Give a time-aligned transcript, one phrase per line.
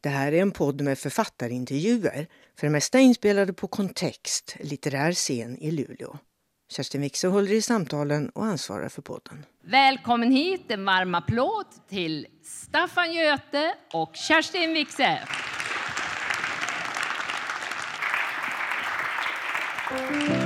[0.00, 2.26] Det här är en podd med författarintervjuer,
[2.58, 6.18] för det mesta inspelade på Kontext, litterär scen i Luleå.
[6.72, 9.44] Kerstin Wixe håller i samtalen och ansvarar för podden.
[9.64, 15.18] Välkommen hit, en varm applåd till Staffan Göte och Kerstin Wixe.
[19.90, 20.37] Mm.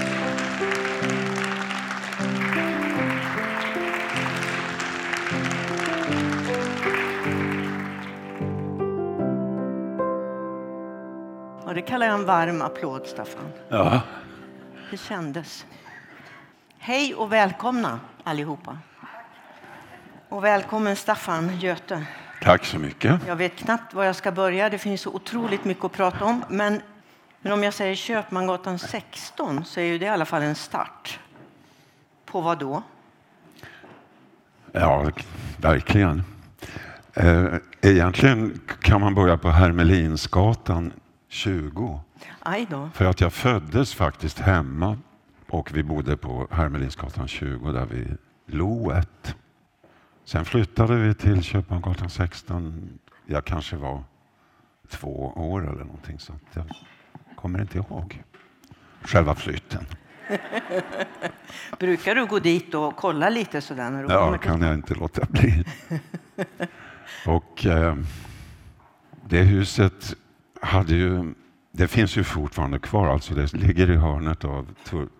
[11.85, 13.45] Det kallar jag en varm applåd, Staffan.
[13.68, 14.00] Ja,
[14.91, 15.67] Det kändes.
[16.79, 18.79] Hej och välkomna allihopa.
[20.29, 22.05] Och välkommen Staffan Göte.
[22.43, 23.21] tack så mycket.
[23.27, 24.71] Jag vet knappt var jag ska börja.
[24.71, 26.45] Det finns så otroligt mycket att prata om.
[26.49, 26.81] Men,
[27.41, 31.21] men om jag säger Köpmangatan 16 så är ju det i alla fall en start.
[32.27, 32.83] På vad då?
[34.72, 35.11] Ja,
[35.56, 36.22] verkligen.
[37.14, 37.44] Eh,
[37.80, 40.92] Egentligen kan man börja på Hermelinsgatan
[41.33, 42.00] 20.
[42.41, 42.91] Aj då.
[42.95, 44.98] För att jag föddes faktiskt hemma
[45.48, 49.36] och vi bodde på Hermelinsgatan 20 där vid Loet.
[50.25, 52.98] Sen flyttade vi till Köpmangatan 16.
[53.27, 54.05] Jag kanske var
[54.88, 56.44] två år eller någonting sånt.
[56.53, 56.64] Jag
[57.36, 58.22] kommer inte ihåg
[59.03, 59.86] själva flytten.
[61.78, 64.75] Brukar du gå dit och kolla lite sådär när du Ja, kommer till kan jag
[64.75, 65.64] inte låta bli.
[67.27, 67.97] Och eh,
[69.28, 70.16] det huset
[70.62, 71.34] hade ju,
[71.72, 74.74] det finns ju fortfarande kvar, alltså det ligger i hörnet av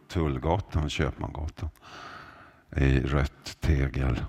[0.09, 1.71] Tullgatan, Köpmangatan,
[2.77, 4.25] i rött tegel.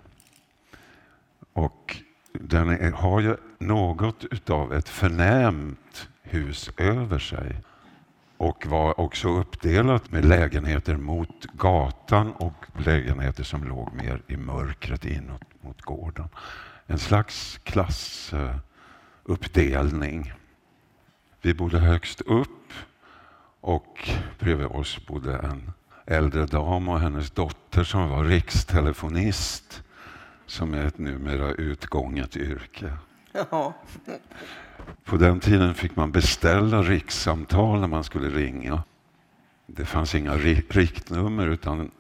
[1.54, 1.98] Och
[2.34, 7.62] den är, har ju något utav ett förnämt hus över sig
[8.38, 15.06] och var också uppdelat med lägenheter mot gatan och lägenheter som låg mer i mörkret
[15.06, 16.28] inåt mot gården.
[16.86, 20.28] En slags klassuppdelning.
[20.28, 20.34] Eh,
[21.46, 22.74] vi bodde högst upp
[23.62, 25.72] och bredvid oss bodde en
[26.06, 29.84] äldre dam och hennes dotter som var rikstelefonist
[30.46, 32.94] som är ett numera utgånget yrke.
[33.32, 33.74] Ja.
[35.04, 38.84] På den tiden fick man beställa rikssamtal när man skulle ringa.
[39.66, 41.92] Det fanns inga ri- riktnummer utan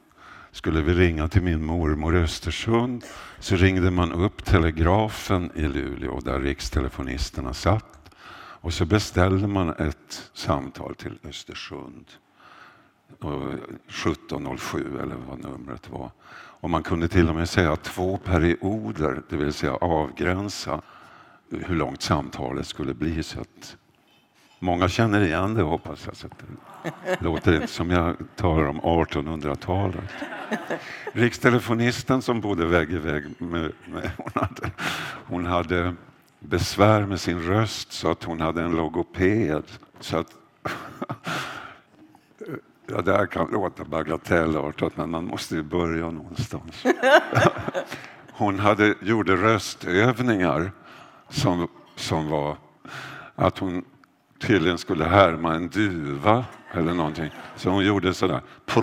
[0.51, 3.03] skulle vi ringa till min mormor i Östersund
[3.39, 8.02] så ringde man upp telegrafen i Luleå där rikstelefonisterna satt
[8.63, 12.05] och så beställde man ett samtal till Östersund.
[13.19, 13.53] Och
[13.87, 16.11] 1707 eller vad numret var.
[16.61, 20.81] Och man kunde till och med säga två perioder, det vill säga avgränsa
[21.49, 23.23] hur långt samtalet skulle bli.
[23.23, 23.77] Så att
[24.59, 26.15] många känner igen det hoppas jag.
[26.15, 26.43] Så att
[26.83, 30.09] det låter inte som jag talar om 1800-talet.
[31.13, 34.71] Rikstelefonisten som bodde vägg i vägg med, med hon, hade,
[35.25, 35.95] hon hade
[36.43, 39.63] besvär med sin röst så att hon hade en logoped.
[39.99, 40.27] Så att,
[42.87, 46.83] ja, det här kan låta bagatellartat men man måste ju börja någonstans.
[48.31, 50.71] Hon hade, gjorde röstövningar
[51.29, 52.57] som, som var
[53.35, 53.85] att hon
[54.39, 57.31] tydligen skulle härma en duva eller någonting.
[57.55, 58.41] Så hon gjorde sådär.
[58.65, 58.81] Prr,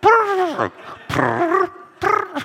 [0.00, 0.70] prr,
[1.08, 1.66] prr,
[2.00, 2.42] prr.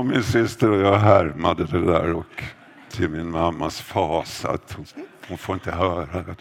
[0.00, 2.42] Och min syster och jag härmade det där och
[2.90, 4.86] till min mammas fas att hon,
[5.28, 6.36] hon får inte höra det.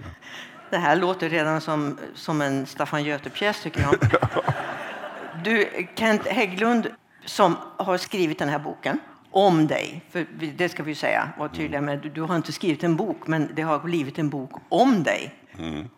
[0.69, 3.95] Det här låter redan som, som en Staffan Göte-pjäs tycker jag.
[5.43, 6.87] Du, Kent Hägglund
[7.25, 8.99] som har skrivit den här boken
[9.31, 10.25] om dig, för
[10.57, 11.99] det ska vi säga, var tydliga med.
[11.99, 15.35] Du, du har inte skrivit en bok, men det har blivit en bok om dig.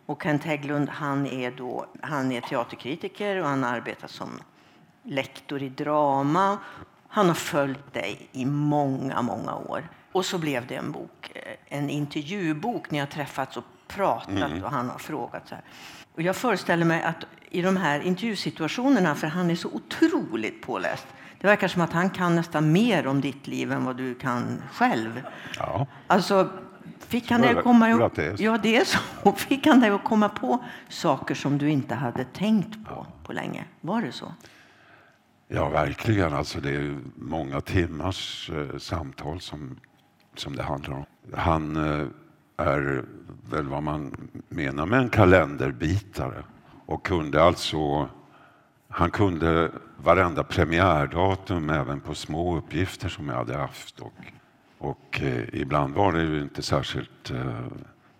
[0.05, 4.29] Och Kent Hägglund, han är, då, han är teaterkritiker och han arbetar som
[5.03, 6.57] lektor i drama.
[7.13, 9.89] Han har följt dig i många, många år.
[10.11, 12.91] Och så blev det en bok, eh, en intervjubok.
[12.91, 15.47] Ni har träffats och pratat och han har frågat.
[15.47, 15.63] Så här.
[16.16, 21.07] Och jag föreställer mig att i de här intervjusituationerna, för han är så otroligt påläst,
[21.39, 24.63] det verkar som att han kan nästan mer om ditt liv än vad du kan
[24.71, 25.21] själv.
[25.57, 25.88] Ja.
[26.07, 26.50] Alltså,
[27.00, 27.89] fick han dig att komma.
[28.38, 29.31] Ja, det är så.
[29.38, 33.65] Fick han dig att komma på saker som du inte hade tänkt på på länge?
[33.81, 34.33] Var det så?
[35.53, 36.33] Ja, verkligen.
[36.33, 39.80] Alltså, det är många timmars eh, samtal som,
[40.36, 41.06] som det handlar om.
[41.33, 42.07] Han eh,
[42.57, 43.06] är
[43.50, 46.44] väl vad man menar med en kalenderbitare
[46.86, 48.09] och kunde alltså
[48.89, 54.00] han kunde varenda premiärdatum även på små uppgifter som jag hade haft.
[54.00, 54.13] Och,
[54.77, 57.65] och eh, ibland var det ju inte särskilt eh,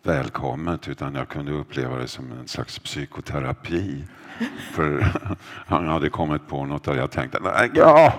[0.04, 4.04] välkommet utan jag kunde uppleva det som en slags psykoterapi.
[4.72, 5.06] För
[5.68, 8.14] han hade kommit på något och jag tänkte, nej, ja,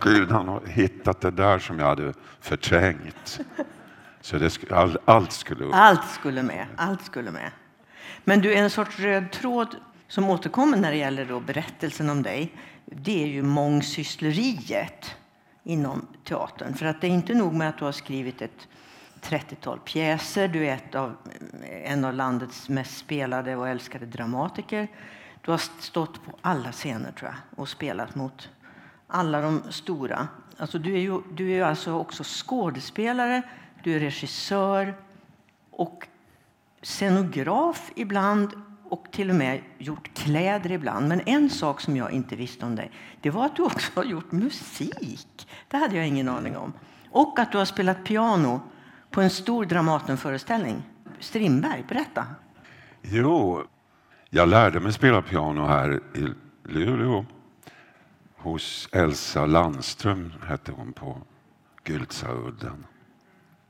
[0.00, 3.40] gud, han har hittat det där som jag hade förträngt.
[4.20, 5.74] Så det, sk- all, allt skulle upp.
[5.74, 6.66] Allt skulle med.
[6.76, 7.50] Allt skulle med.
[8.24, 9.76] Men du, en sorts röd tråd
[10.08, 12.52] som återkommer när det gäller då berättelsen om dig,
[12.86, 15.16] det är ju mångsyssleriet
[15.64, 16.74] inom teatern.
[16.74, 18.68] För att det är inte nog med att du har skrivit ett
[19.22, 21.16] 30-tal pjäser, du är ett av,
[21.84, 24.88] en av landets mest spelade och älskade dramatiker.
[25.48, 28.48] Du har stått på alla scener tror jag och spelat mot
[29.06, 30.28] alla de stora.
[30.56, 33.42] Alltså, du är ju du är alltså också skådespelare,
[33.82, 34.94] du är regissör
[35.70, 36.08] och
[36.82, 38.52] scenograf ibland
[38.88, 41.08] och till och med gjort kläder ibland.
[41.08, 42.90] Men en sak som jag inte visste om dig,
[43.20, 45.48] det var att du också har gjort musik.
[45.68, 46.72] Det hade jag ingen aning om.
[47.10, 48.60] Och att du har spelat piano
[49.10, 50.82] på en stor Dramatenföreställning.
[51.20, 52.26] Strindberg, berätta.
[53.02, 53.64] Jo,
[54.30, 56.28] jag lärde mig spela piano här i
[56.64, 57.26] Luleå
[58.36, 61.22] hos Elsa Landström, hette hon på
[61.86, 62.86] Gyltsaudden.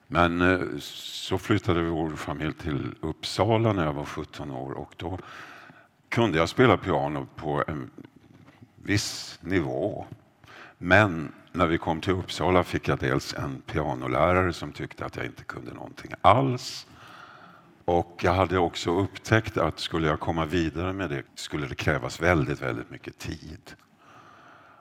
[0.06, 5.18] Men eh, så flyttade vår familj till Uppsala när jag var 17 år och då
[6.08, 7.90] kunde jag spela piano på en
[8.82, 10.06] viss nivå.
[10.78, 15.26] Men när vi kom till Uppsala fick jag dels en pianolärare som tyckte att jag
[15.26, 16.86] inte kunde någonting alls.
[17.88, 22.20] Och jag hade också upptäckt att skulle jag komma vidare med det skulle det krävas
[22.20, 23.74] väldigt, väldigt mycket tid.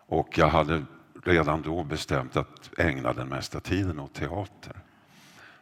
[0.08, 0.86] Och jag hade
[1.24, 4.76] redan då bestämt att ägna den mesta tiden åt teater.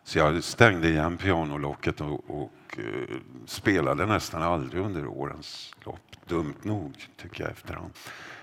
[0.03, 6.27] Så jag stängde igen pianolocket och, och eh, spelade nästan aldrig under årens lopp.
[6.27, 7.93] Dumt nog, tycker jag efterhand.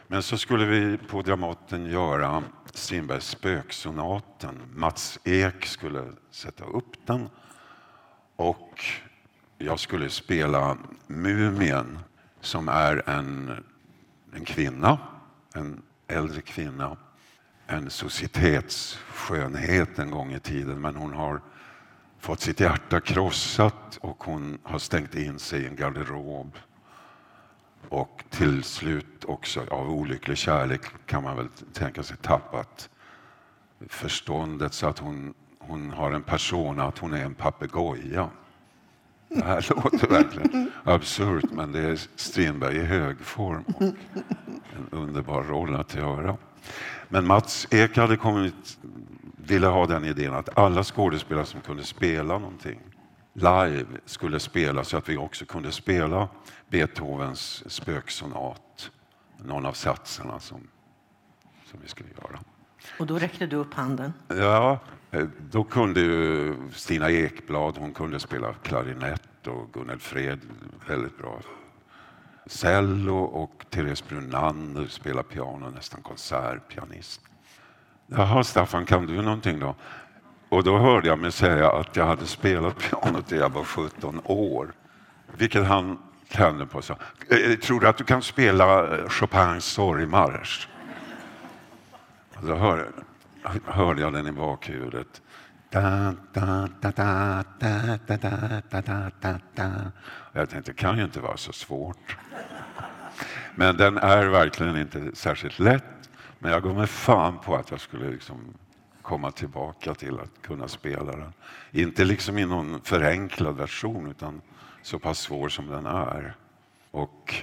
[0.06, 4.62] Men så skulle vi på Dramaten göra Strindbergs Spöksonaten.
[4.74, 7.28] Mats Ek skulle sätta upp den.
[8.42, 8.84] Och
[9.58, 11.98] jag skulle spela Mumien
[12.40, 13.64] som är en,
[14.34, 14.98] en kvinna,
[15.54, 16.96] en äldre kvinna.
[17.66, 21.40] En societetsskönhet en gång i tiden men hon har
[22.18, 26.58] fått sitt hjärta krossat och hon har stängt in sig i en garderob.
[27.88, 32.90] Och till slut också av olycklig kärlek kan man väl tänka sig tappat
[33.88, 35.34] förståndet så att hon,
[35.66, 38.28] hon har en persona att hon är en papegoja.
[39.28, 45.42] Det här låter verkligen absurt men det är Strindberg i hög form och en underbar
[45.42, 46.36] roll att göra.
[47.08, 48.78] Men Mats Ek hade kommit,
[49.36, 52.80] ville ha den idén att alla skådespelare som kunde spela någonting
[53.32, 56.28] live skulle spela så att vi också kunde spela
[56.68, 58.90] Beethovens spöksonat,
[59.38, 60.68] någon av satserna som,
[61.64, 62.40] som vi skulle göra.
[62.98, 64.12] Och då räckte du upp handen.
[64.28, 64.78] Ja,
[65.12, 70.40] Eh, då kunde ju Stina Ekblad, hon kunde spela klarinett och Gunnel Fred
[70.86, 71.40] väldigt bra
[72.46, 77.20] cello och Therese Brunander spelade piano, nästan konsertpianist.
[78.06, 79.74] Jaha, Staffan, kan du någonting då?
[80.48, 84.20] Och då hörde jag mig säga att jag hade spelat piano till jag var 17
[84.24, 84.72] år.
[85.36, 85.98] Vilket han
[86.28, 86.82] tände på.
[86.82, 86.96] Så.
[87.28, 90.68] Eh, tror du att du kan spela eh, Chopins sorgmarsch?
[92.34, 92.92] Och hör,
[93.64, 95.22] hörde jag den i bakhuvudet.
[95.70, 99.70] Da, da, da, da, da, da, da, da, da, da,
[100.32, 102.16] Jag tänkte, det kan ju inte vara så svårt.
[103.54, 106.10] Men den är verkligen inte särskilt lätt.
[106.38, 108.54] Men jag går med fan på att jag skulle liksom
[109.02, 111.32] komma tillbaka till att kunna spela den.
[111.70, 114.40] Inte liksom i någon förenklad version utan
[114.82, 116.34] så pass svår som den är.
[116.90, 117.34] Och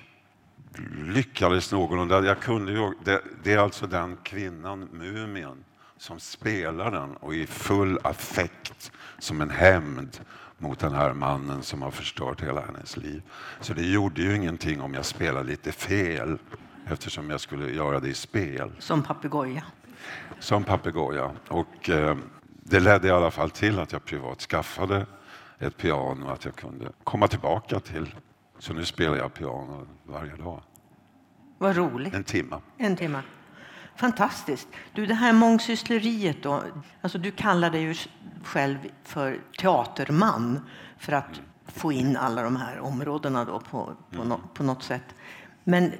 [1.05, 2.25] lyckades någorlunda.
[2.25, 5.63] Jag kunde ju, det, det är alltså den kvinnan, mumien,
[5.99, 10.19] som spelar den och i full affekt som en hämnd
[10.57, 13.21] mot den här mannen som har förstört hela hennes liv.
[13.61, 16.37] Så det gjorde ju ingenting om jag spelade lite fel
[16.87, 19.63] eftersom jag skulle göra det i spel Som papegoja.
[20.39, 21.31] som papegoja.
[21.47, 22.17] Och eh,
[22.63, 25.05] det ledde i alla fall till att jag privat skaffade
[25.59, 28.15] ett piano att jag kunde komma tillbaka till.
[28.59, 30.63] Så nu spelar jag piano varje dag,
[31.57, 32.13] Vad roligt.
[32.13, 32.55] en timme.
[32.77, 33.21] En timme.
[33.99, 34.67] Fantastiskt.
[34.93, 36.63] Du, det här mångsyssleriet då.
[37.01, 37.95] Alltså, du kallar dig ju
[38.43, 40.59] själv för teaterman
[40.97, 45.15] för att få in alla de här områdena då på, på, nå- på något sätt.
[45.63, 45.93] Men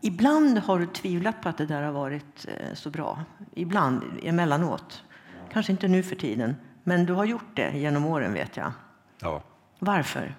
[0.00, 3.24] ibland har du tvivlat på att det där har varit eh, så bra.
[3.54, 5.04] Ibland, emellanåt.
[5.52, 8.72] Kanske inte nu för tiden, men du har gjort det genom åren vet jag.
[9.20, 9.42] Ja.
[9.78, 10.34] Varför?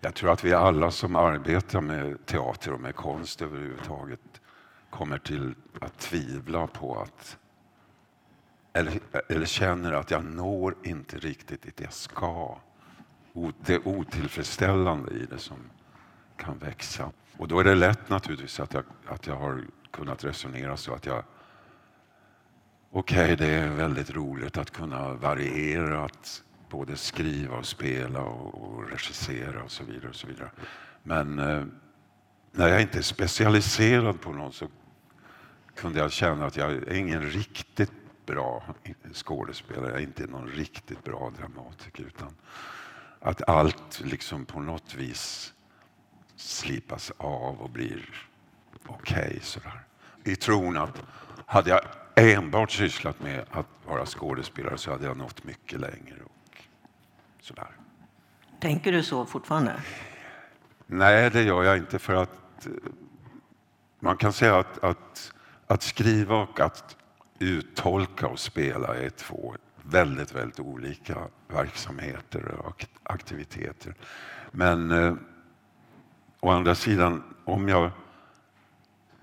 [0.00, 4.20] Jag tror att vi alla som arbetar med teater och med konst överhuvudtaget
[4.90, 7.38] kommer till att tvivla på att
[8.72, 12.58] eller, eller känner att jag når inte riktigt dit jag ska.
[13.66, 15.56] Det otillfredsställande i det som
[16.36, 17.12] kan växa.
[17.36, 21.06] Och då är det lätt naturligtvis att jag, att jag har kunnat resonera så att
[21.06, 21.24] jag
[22.90, 28.62] okej, okay, det är väldigt roligt att kunna variera, att både skriva och spela och,
[28.62, 30.08] och regissera och så vidare.
[30.08, 30.50] Och så vidare.
[31.02, 31.64] Men eh,
[32.52, 34.68] när jag inte är specialiserad på någon så
[35.80, 37.92] kunde jag känna att jag är ingen riktigt
[38.26, 38.64] bra
[39.12, 42.34] skådespelare, jag är inte någon riktigt bra dramatiker utan
[43.20, 45.52] att allt liksom på något vis
[46.36, 48.26] slipas av och blir
[48.86, 51.02] okej okay, I tron att
[51.46, 51.80] hade jag
[52.14, 56.16] enbart sysslat med att vara skådespelare så hade jag nått mycket längre.
[56.24, 56.58] Och
[57.40, 57.70] sådär.
[58.60, 59.82] Tänker du så fortfarande?
[60.86, 62.72] Nej, det gör jag inte för att eh,
[64.00, 65.32] man kan säga att, att,
[65.70, 66.96] att skriva och att
[67.38, 73.94] uttolka och spela är två väldigt, väldigt olika verksamheter och aktiviteter.
[74.50, 75.14] Men eh,
[76.40, 77.90] å andra sidan, om jag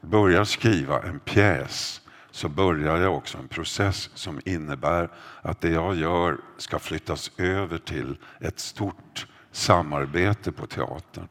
[0.02, 2.02] börjar skriva en pjäs
[2.32, 5.10] så börjar jag också en process som innebär
[5.42, 11.28] att det jag gör ska flyttas över till ett stort samarbete på teatern.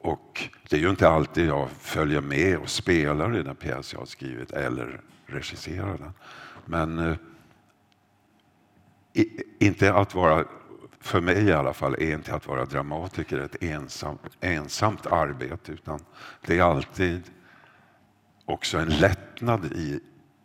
[0.00, 4.00] Och det är ju inte alltid jag följer med och spelar i den pjäs jag
[4.00, 6.12] har skrivit eller regisserar den.
[6.64, 7.16] Men eh,
[9.58, 10.44] inte att vara,
[11.00, 16.00] för mig i alla fall, är inte att vara dramatiker ett ensamt, ensamt arbete utan
[16.46, 17.22] det är alltid
[18.44, 20.00] också en lättnad i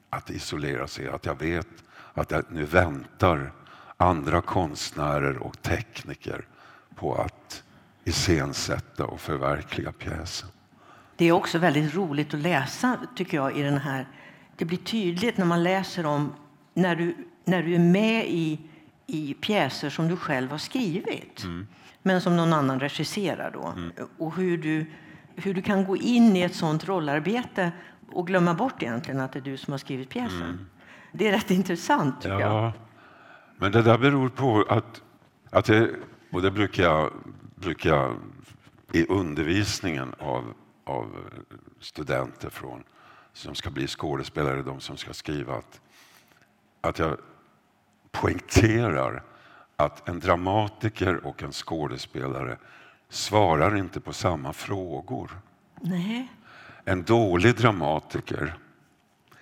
[0.09, 1.67] att isolera sig, att jag vet
[2.13, 3.51] att jag nu väntar
[3.97, 6.47] andra konstnärer och tekniker
[6.95, 7.63] på att
[8.05, 10.49] iscensätta och förverkliga pjäsen.
[11.15, 14.07] Det är också väldigt roligt att läsa, tycker jag, i den här...
[14.55, 16.33] Det blir tydligt när man läser om
[16.73, 18.59] när du, när du är med i,
[19.07, 21.67] i pjäser som du själv har skrivit, mm.
[22.01, 23.51] men som någon annan regisserar.
[23.51, 23.67] Då.
[23.67, 23.91] Mm.
[24.17, 24.85] Och hur du,
[25.35, 27.71] hur du kan gå in i ett sånt rollarbete
[28.11, 30.41] och glömma bort egentligen att det är du som har skrivit pjäsen.
[30.41, 30.65] Mm.
[31.11, 32.63] Det är rätt intressant, tycker ja.
[32.63, 32.71] jag.
[33.57, 35.01] Men det där beror på att,
[35.49, 35.89] att det,
[36.31, 37.11] och det brukar jag,
[37.63, 38.15] brukar jag
[38.91, 40.53] i undervisningen av,
[40.83, 41.29] av
[41.79, 42.83] studenter från,
[43.33, 45.81] som ska bli skådespelare, de som ska skriva, att,
[46.81, 47.17] att jag
[48.11, 49.23] poängterar
[49.75, 52.57] att en dramatiker och en skådespelare
[53.09, 55.31] svarar inte på samma frågor.
[55.81, 56.31] Nej.
[56.85, 58.57] En dålig dramatiker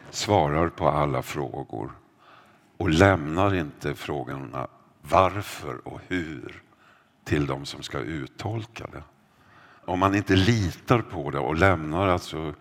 [0.10, 1.92] svarar på alla frågor
[2.78, 4.68] och lämnar inte frågorna
[5.02, 6.64] varför och hur
[7.24, 9.04] till de som ska uttolka det.
[9.86, 12.54] Om man inte litar på det och lämnar alltså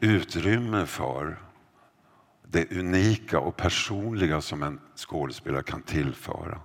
[0.00, 1.38] utrymme för
[2.48, 6.60] det unika och personliga som en skådespelare kan tillföra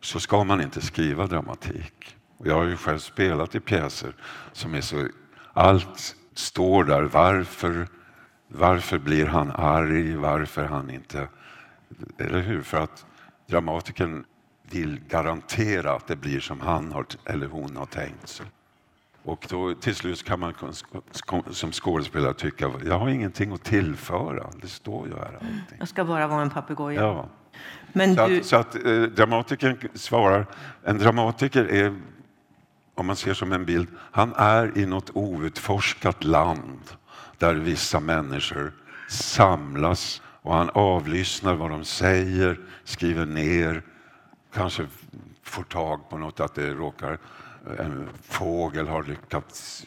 [0.00, 2.16] så ska man inte skriva dramatik.
[2.38, 4.14] Jag har ju själv spelat i pjäser
[4.52, 5.08] som är så
[5.52, 7.02] allt står där.
[7.02, 7.88] Varför,
[8.48, 10.16] varför blir han arg?
[10.16, 11.28] Varför han inte...
[12.18, 12.62] Eller hur?
[12.62, 13.06] För att
[13.46, 14.24] dramatikern
[14.70, 18.46] vill garantera att det blir som han har, eller hon har tänkt sig.
[19.22, 20.54] Och då, till slut kan man
[21.50, 24.50] som skådespelare tycka jag har ingenting att tillföra.
[24.62, 25.78] Det står ju här allting.
[25.78, 27.00] Jag ska bara vara en papegoja.
[27.00, 27.28] Ja.
[27.92, 28.38] Men så, du...
[28.38, 30.46] att, så att eh, dramatikern svarar,
[30.84, 32.00] en dramatiker är
[32.94, 36.80] om man ser som en bild, han är i något outforskat land
[37.38, 38.72] där vissa människor
[39.08, 43.82] samlas och han avlyssnar vad de säger, skriver ner,
[44.52, 44.86] kanske
[45.42, 47.18] får tag på något, att det råkar
[47.78, 49.86] en fågel har lyckats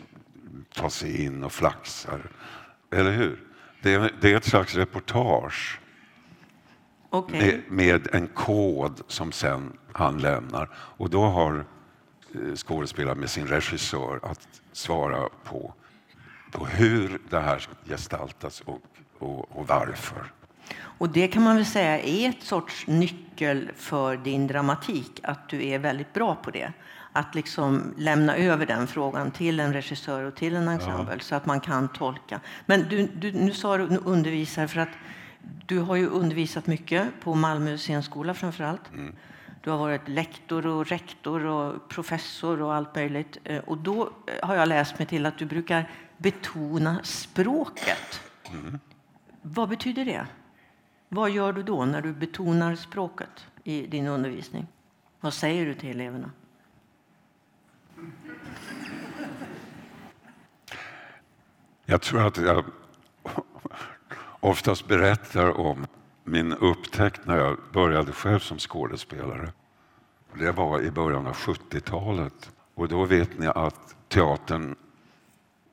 [0.75, 2.21] ta sig in och flaxar.
[2.91, 3.39] Eller hur?
[3.81, 5.79] Det är, det är ett slags reportage
[7.09, 7.39] okay.
[7.39, 10.69] med, med, en kod som sen han lämnar.
[10.75, 11.65] Och då har
[12.35, 15.73] Eh, skådespelare med sin regissör att svara på,
[16.51, 18.81] på hur det här gestaltas och,
[19.19, 20.33] och, och varför.
[20.75, 25.67] Och det kan man väl säga är ett sorts nyckel för din dramatik, att du
[25.67, 26.73] är väldigt bra på det.
[27.11, 31.19] Att liksom lämna över den frågan till en regissör och till en ensemble ja.
[31.19, 32.39] så att man kan tolka.
[32.65, 34.89] Men du, du, nu sa du undervisar för att
[35.65, 38.91] du har ju undervisat mycket på Malmö scenskola framför allt.
[38.91, 39.15] Mm.
[39.63, 43.37] Du har varit lektor och rektor och professor och allt möjligt.
[43.43, 48.21] Eh, och då eh, har jag läst mig till att du brukar betona språket.
[48.51, 48.79] Mm.
[49.41, 50.27] Vad betyder det?
[51.13, 54.67] Vad gör du då när du betonar språket i din undervisning?
[55.19, 56.31] Vad säger du till eleverna?
[61.85, 62.65] Jag tror att jag
[64.39, 65.87] oftast berättar om
[66.23, 69.51] min upptäckt när jag började själv som skådespelare.
[70.33, 72.51] Det var i början av 70-talet.
[72.75, 74.75] Och då vet ni att teatern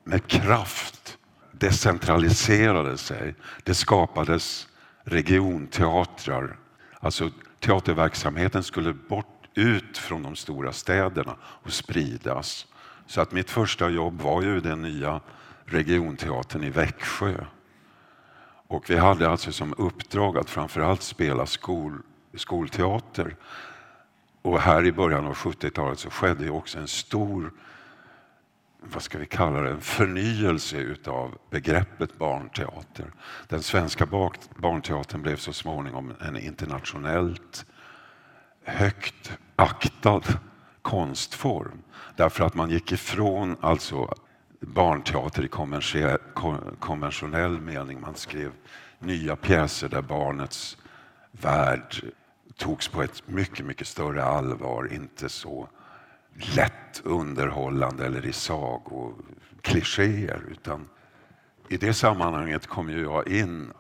[0.05, 1.19] med kraft
[1.53, 3.35] decentraliserade sig.
[3.65, 4.67] Det skapades
[5.11, 6.57] regionteatrar.
[7.01, 12.67] Alltså teaterverksamheten skulle bort ut från de stora städerna och spridas.
[13.07, 15.21] Så att mitt första jobb var ju den nya
[15.65, 17.45] regionteatern i Växjö.
[18.67, 22.03] Och vi hade alltså som uppdrag att framförallt spela skol,
[22.35, 23.37] skolteater.
[24.43, 27.53] Och här i början av 70-talet så skedde ju också en stor
[28.83, 33.13] vad ska vi kalla det, en förnyelse utav begreppet barnteater.
[33.49, 34.07] Den svenska
[34.57, 37.67] barnteatern blev så småningom en internationellt
[38.65, 40.23] högt aktad
[40.83, 41.83] konstform.
[42.17, 44.15] Därför att man gick ifrån alltså
[44.61, 45.49] barnteater i
[46.79, 48.01] konventionell mening.
[48.01, 48.53] Man skrev
[48.99, 50.77] nya pjäser där barnets
[51.33, 52.13] värld
[52.57, 54.93] togs på ett mycket, mycket större allvar.
[54.93, 55.69] Inte så
[56.41, 60.43] lätt underhållande eller i sagoklichéer.
[60.51, 60.89] Utan
[61.69, 63.73] I det sammanhanget kom ju jag in.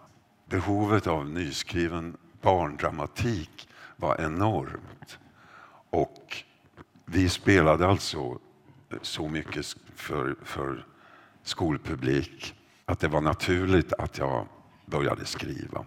[0.48, 5.18] Behovet av nyskriven barndramatik var enormt.
[5.90, 6.44] Och
[7.04, 8.38] vi spelade alltså
[9.02, 10.86] så mycket för, för
[11.42, 14.46] skolpublik att det var naturligt att jag
[14.86, 15.84] började skriva.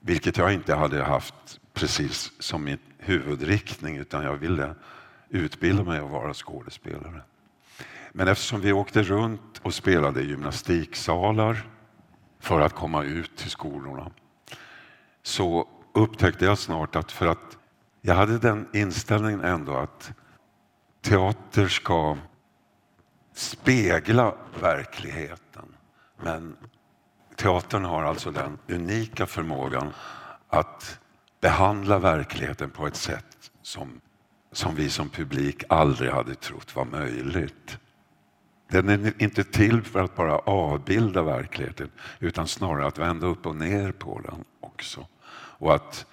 [0.00, 4.74] Vilket jag inte hade haft precis som min huvudriktning utan jag ville
[5.34, 7.22] utbilda mig att vara skådespelare.
[8.12, 11.68] Men eftersom vi åkte runt och spelade i gymnastiksalar
[12.40, 14.10] för att komma ut till skolorna
[15.22, 17.58] så upptäckte jag snart att för att
[18.00, 20.12] jag hade den inställningen ändå att
[21.00, 22.16] teater ska
[23.34, 25.74] spegla verkligheten.
[26.22, 26.56] Men
[27.36, 29.92] teatern har alltså den unika förmågan
[30.48, 31.00] att
[31.40, 34.00] behandla verkligheten på ett sätt som,
[34.56, 37.78] som vi som publik aldrig hade trott var möjligt.
[38.68, 43.56] Den är inte till för att bara avbilda verkligheten utan snarare att vända upp och
[43.56, 45.06] ner på den också.
[45.58, 46.06] Och att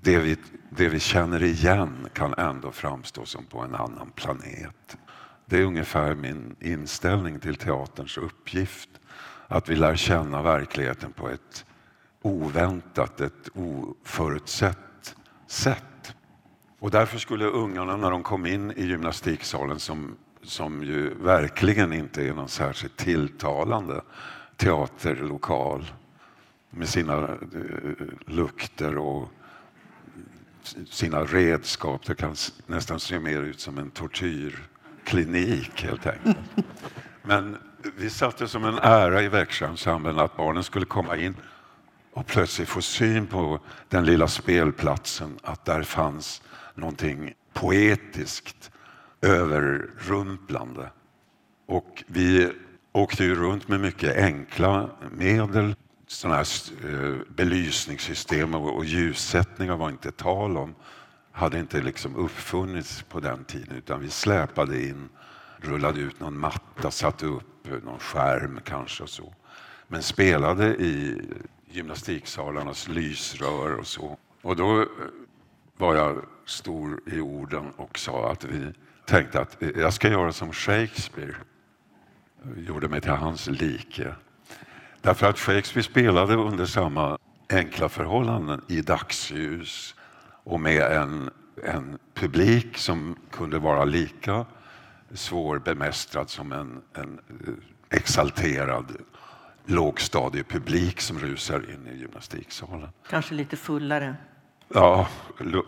[0.00, 0.36] det vi,
[0.70, 4.96] det vi känner igen kan ändå framstå som på en annan planet.
[5.46, 8.88] Det är ungefär min inställning till teaterns uppgift.
[9.48, 11.64] Att vi lär känna verkligheten på ett
[12.22, 15.84] oväntat, ett oförutsett sätt.
[16.78, 22.28] Och därför skulle ungarna när de kom in i gymnastiksalen som, som ju verkligen inte
[22.28, 24.02] är någon särskilt tilltalande
[24.56, 25.84] teaterlokal
[26.70, 29.28] med sina eh, lukter och
[30.90, 32.06] sina redskap.
[32.06, 32.36] Det kan
[32.66, 36.38] nästan se mer ut som en tortyrklinik helt enkelt.
[37.22, 37.56] Men
[37.96, 41.36] vi satte som en ära i Växjöensemblen att barnen skulle komma in
[42.12, 46.42] och plötsligt få syn på den lilla spelplatsen, att där fanns
[46.76, 48.70] någonting poetiskt
[49.22, 50.90] överrumplande.
[51.66, 52.52] Och vi
[52.92, 55.74] åkte ju runt med mycket enkla medel.
[56.06, 56.46] Sådana här
[56.84, 60.74] eh, belysningssystem och ljussättningar var inte tal om.
[61.32, 65.08] hade inte liksom uppfunnits på den tiden utan vi släpade in,
[65.58, 69.34] rullade ut någon matta, satte upp någon skärm kanske och så.
[69.88, 71.22] Men spelade i
[71.70, 74.18] gymnastiksalarnas lysrör och så.
[74.42, 74.86] Och då
[75.76, 78.72] var jag stor i orden och sa att vi
[79.04, 81.34] tänkte att jag ska göra som Shakespeare.
[82.42, 84.14] Jag gjorde mig till hans like.
[85.00, 89.94] Därför att Shakespeare spelade under samma enkla förhållanden i dagsljus
[90.44, 91.30] och med en,
[91.64, 94.46] en publik som kunde vara lika
[95.14, 97.20] svårbemästrad som en, en
[97.90, 98.96] exalterad
[99.64, 102.88] lågstadiepublik som rusar in i gymnastiksalen.
[103.08, 104.16] Kanske lite fullare.
[104.68, 105.08] Ja,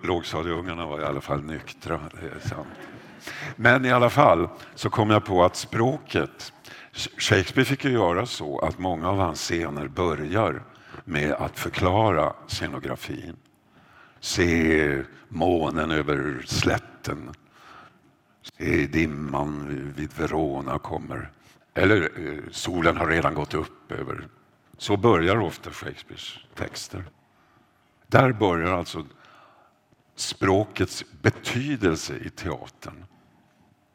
[0.03, 2.69] lågstadieungarna var i alla fall nyktra, det är sant.
[3.57, 6.53] Men i alla fall så kom jag på att språket,
[7.19, 10.63] Shakespeare fick ju göra så att många av hans scener börjar
[11.05, 13.37] med att förklara scenografin.
[14.21, 17.35] Se månen över slätten.
[18.59, 21.31] Se dimman vid Verona kommer.
[21.75, 24.29] Eller eh, solen har redan gått upp över...
[24.81, 27.05] Så börjar ofta Shakespeares texter.
[28.11, 29.07] Där börjar alltså
[30.17, 33.05] språkets betydelse i teatern.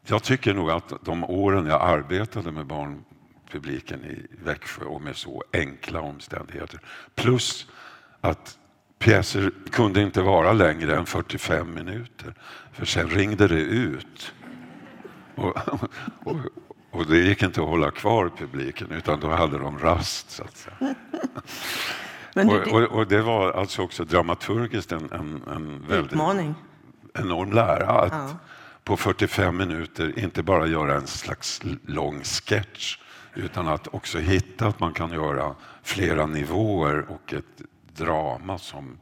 [0.06, 5.44] Jag tycker nog att de åren jag arbetade med barnpubliken i Växjö och med så
[5.54, 6.80] enkla omständigheter
[7.16, 7.68] plus
[8.22, 8.58] att
[9.00, 12.34] pjäser kunde inte vara längre än 45 minuter
[12.72, 14.34] för sen ringde det ut.
[15.36, 15.58] Och,
[16.24, 16.38] och,
[16.92, 20.58] och det gick inte att hålla kvar publiken utan då hade de rast så att
[20.58, 20.96] säga.
[22.36, 26.56] Men det, och, och, och, det var alltså också dramaturgiskt en, en, en väldigt utmaning.
[27.14, 28.30] enorm lära att ja.
[28.84, 32.98] på 45 minuter inte bara göra en slags lång sketch
[33.34, 37.62] utan att också hitta att man kan göra flera nivåer och ett
[37.96, 38.98] drama som,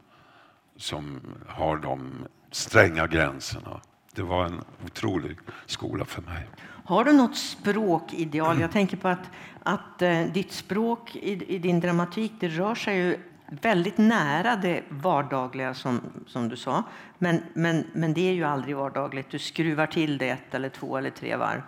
[0.76, 2.12] som har de
[2.50, 3.80] stränga gränserna.
[4.14, 6.48] Det var en otrolig skola för mig.
[6.84, 8.60] Har du något språkideal?
[8.60, 9.30] Jag tänker på att,
[9.62, 14.82] att eh, ditt språk i, i, din dramatik det rör sig ju väldigt nära det
[14.88, 16.82] vardagliga, som, som du sa.
[17.18, 19.30] Men, men, men det är ju aldrig vardagligt.
[19.30, 21.62] Du skruvar till det ett eller två eller tre varv.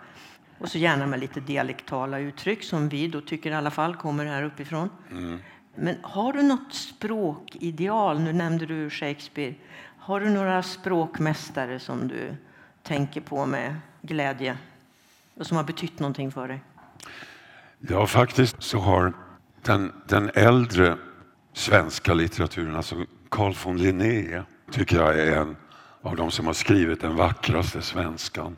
[0.57, 4.25] Och så gärna med lite dialektala uttryck som vi då tycker i alla fall kommer
[4.25, 4.89] här uppifrån.
[5.11, 5.39] Mm.
[5.75, 8.19] Men har du något språkideal?
[8.19, 9.53] Nu nämnde du Shakespeare.
[9.97, 12.35] Har du några språkmästare som du
[12.83, 14.57] tänker på med glädje
[15.35, 16.63] och som har betytt någonting för dig?
[17.79, 19.13] Ja, faktiskt så har
[19.61, 20.97] den, den äldre
[21.53, 25.55] svenska litteraturen, alltså Carl von Linné, tycker jag är en
[26.01, 28.57] av de som har skrivit den vackraste svenskan.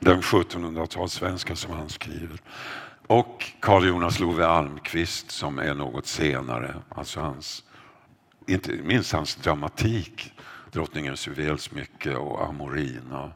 [0.00, 2.40] Den 1700-talssvenska som han skriver.
[3.06, 6.74] Och Carl Jonas Love Almqvist som är något senare.
[6.88, 7.64] Alltså hans,
[8.46, 10.32] inte minst hans dramatik,
[10.72, 13.32] Drottningens juvelsmycke och Amorina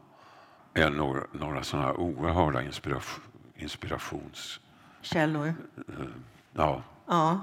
[0.79, 3.25] är några, några sådana oerhörda inspiration,
[3.57, 5.47] inspirationskällor.
[5.47, 5.55] Eh,
[6.53, 6.83] ja.
[7.07, 7.41] ja.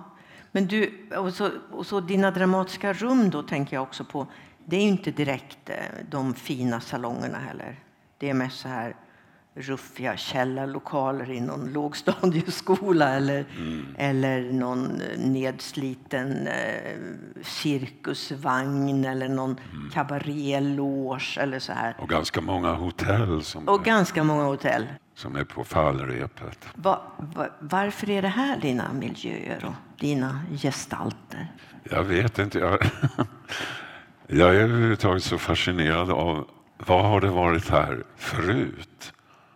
[0.51, 4.27] Men du, och så, och så dina dramatiska rum då tänker jag också på.
[4.65, 5.75] Det är ju inte direkt eh,
[6.09, 7.79] de fina salongerna heller.
[8.17, 8.95] Det är mest så här
[9.55, 13.85] ruffiga källarlokaler i någon lågstadieskola eller, mm.
[13.97, 16.97] eller någon nedsliten eh,
[17.41, 19.89] cirkusvagn eller någon mm.
[19.89, 21.95] kabaréloge eller så här.
[21.99, 23.43] Och ganska många hotell.
[23.43, 24.87] Som och är, ganska många hotell.
[25.15, 26.67] Som är på fallrepet.
[26.75, 31.47] Va, va, varför är det här dina miljöer och dina gestalter?
[31.83, 32.59] Jag vet inte.
[32.59, 32.79] Jag,
[34.27, 39.14] jag är överhuvudtaget så fascinerad av vad har det varit här förut?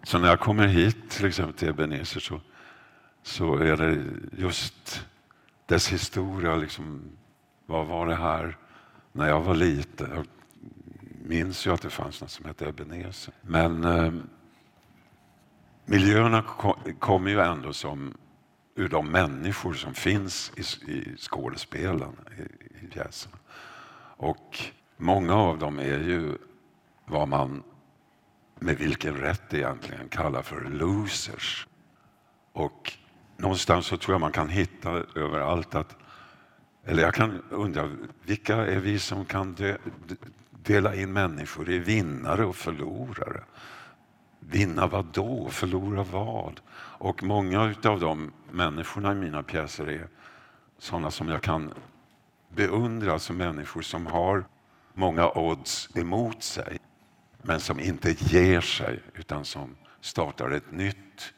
[0.10, 2.42] Så när jag kommer hit till exempel till Ebenezer så,
[3.24, 4.04] så är det
[4.38, 5.06] just
[5.66, 6.56] dess historia.
[6.56, 7.02] Liksom,
[7.66, 8.58] vad var det här
[9.12, 10.12] när jag var liten?
[10.16, 10.26] Jag
[11.26, 13.34] minns ju att det fanns något som hette Ebenezer.
[13.42, 14.14] Men eh,
[15.86, 18.18] miljöerna kommer kom ju ändå som
[18.76, 23.38] ur de människor som finns i, i skådespelen, i, i pjäserna.
[24.18, 24.60] Och
[24.98, 26.38] många av dem är ju
[27.06, 27.64] vad man
[28.60, 31.68] med vilken rätt egentligen kallar för losers.
[32.54, 32.94] Och
[33.38, 35.96] någonstans så tror jag man kan hitta överallt att,
[36.86, 37.90] eller jag kan undra,
[38.24, 39.78] vilka är vi som kan de,
[40.52, 43.44] dela in människor i vinnare och förlorare?
[44.40, 45.50] Vinna vad då?
[45.50, 46.60] Förlora vad?
[46.76, 50.08] Och många av de människorna i mina pjäser är
[50.78, 51.74] sådana som jag kan
[52.50, 54.46] beundra, som människor som har
[54.94, 56.79] många odds emot sig
[57.42, 61.34] men som inte ger sig utan som startar ett nytt,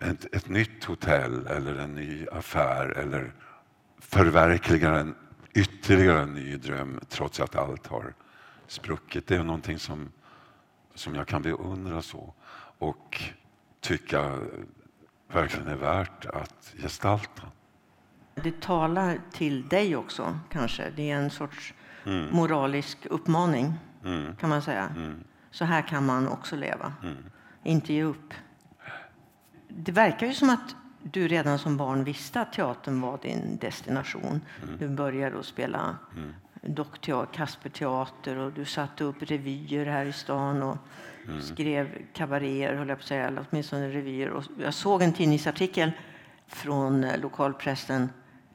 [0.00, 3.32] ett, ett nytt hotell eller en ny affär eller
[3.98, 5.14] förverkligar en
[5.54, 8.14] ytterligare en ny dröm trots att allt har
[8.66, 9.26] spruckit.
[9.26, 10.12] Det är någonting som,
[10.94, 12.34] som jag kan beundra så
[12.78, 13.22] och
[13.80, 14.38] tycka
[15.28, 17.42] verkligen är värt att gestalta.
[18.34, 20.90] Det talar till dig också, kanske.
[20.96, 21.74] Det är en sorts
[22.04, 22.36] mm.
[22.36, 23.74] moralisk uppmaning
[24.04, 24.36] mm.
[24.36, 24.88] kan man säga.
[24.96, 25.24] Mm.
[25.50, 26.92] Så här kan man också leva.
[27.02, 27.16] Mm.
[27.62, 28.34] Inte ge upp.
[29.68, 34.40] Det verkar ju som att du redan som barn visste att teatern var din destination.
[34.62, 34.78] Mm.
[34.78, 36.34] Du började att spela mm.
[36.62, 40.76] dockteater, Kasperteater och du satte upp revyer här i stan och
[41.26, 41.42] mm.
[41.42, 44.30] skrev kabaréer, höll jag på att säga, eller åtminstone revyer.
[44.30, 45.92] Och jag såg en tidningsartikel
[46.46, 48.08] från eh, lokalpressen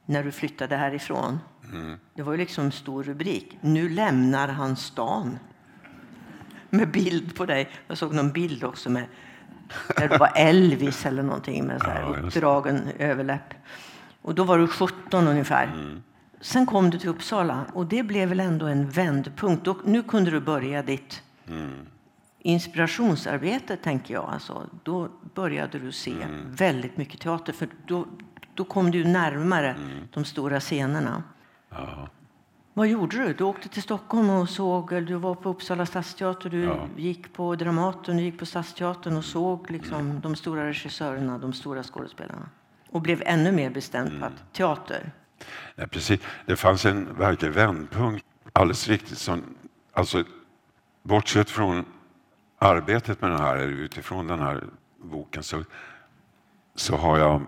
[0.05, 1.39] när du flyttade härifrån.
[1.73, 1.97] Mm.
[2.13, 3.57] Det var ju liksom stor rubrik.
[3.61, 5.39] Nu lämnar han stan.
[6.69, 7.69] Med bild på dig.
[7.87, 9.05] Jag såg någon bild också med
[9.97, 13.53] där det var Elvis eller någonting med så här ja, uppdragen överläpp.
[14.21, 15.63] Och då var du 17 ungefär.
[15.63, 16.03] Mm.
[16.41, 19.65] Sen kom du till Uppsala och det blev väl ändå en vändpunkt.
[19.65, 21.71] Då, nu kunde du börja ditt mm.
[22.39, 24.29] inspirationsarbete, tänker jag.
[24.29, 26.55] Alltså, då började du se mm.
[26.55, 27.53] väldigt mycket teater.
[27.53, 28.05] För då,
[28.53, 29.75] då kom du närmare
[30.13, 31.23] de stora scenerna.
[31.69, 32.09] Ja.
[32.73, 33.33] Vad gjorde du?
[33.33, 36.87] Du åkte till Stockholm och såg, du var på Uppsala stadsteater, du ja.
[36.97, 40.21] gick på Dramaten, du gick på Stadsteatern och såg liksom mm.
[40.21, 42.49] de stora regissörerna, de stora skådespelarna.
[42.89, 44.19] Och blev ännu mer bestämd mm.
[44.19, 45.11] på att teater.
[45.75, 46.19] Ja, precis.
[46.45, 49.17] Det fanns en verklig vändpunkt, alldeles riktigt.
[49.17, 49.43] Som,
[49.93, 50.23] alltså,
[51.03, 51.85] bortsett från
[52.57, 54.63] arbetet med den här, utifrån den här
[54.97, 55.63] boken, så,
[56.75, 57.41] så har jag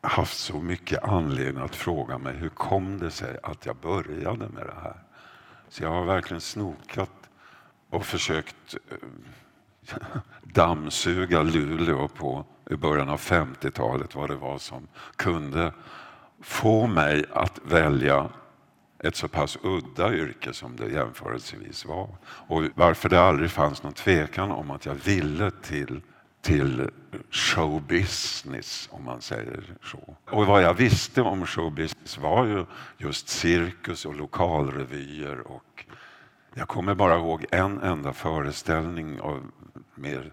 [0.00, 4.66] haft så mycket anledning att fråga mig hur kom det sig att jag började med
[4.66, 4.96] det här.
[5.68, 7.10] Så jag har verkligen snokat
[7.90, 9.96] och försökt eh,
[10.42, 15.72] dammsuga Luleå på i början av 50-talet vad det var som kunde
[16.42, 18.28] få mig att välja
[18.98, 22.08] ett så pass udda yrke som det jämförelsevis var.
[22.22, 26.00] Och varför det aldrig fanns någon tvekan om att jag ville till,
[26.40, 26.90] till
[27.30, 30.16] showbusiness, om man säger så.
[30.30, 32.64] Och vad jag visste om showbusiness var ju
[32.98, 35.84] just cirkus och lokalrevyer och
[36.54, 39.50] jag kommer bara ihåg en enda föreställning av
[39.94, 40.32] mer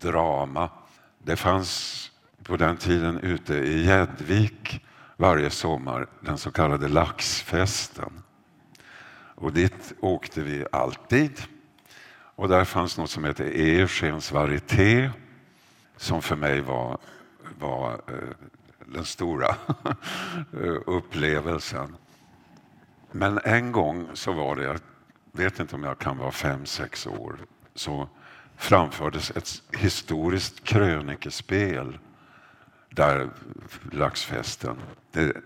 [0.00, 0.70] drama.
[1.18, 2.10] Det fanns
[2.42, 4.84] på den tiden ute i Gäddvik
[5.16, 8.22] varje sommar den så kallade laxfesten.
[9.34, 11.42] Och dit åkte vi alltid.
[12.36, 15.10] Och där fanns något som hette Eugens varieté
[15.96, 16.98] som för mig var,
[17.58, 18.48] var eh,
[18.86, 19.48] den stora
[20.62, 21.96] eh, upplevelsen.
[23.12, 24.80] Men en gång så var det, jag
[25.32, 27.38] vet inte om jag kan vara fem, sex år,
[27.74, 28.08] så
[28.56, 31.98] framfördes ett historiskt krönikespel
[32.90, 33.30] där
[33.92, 34.76] laxfesten.
[35.10, 35.36] Det,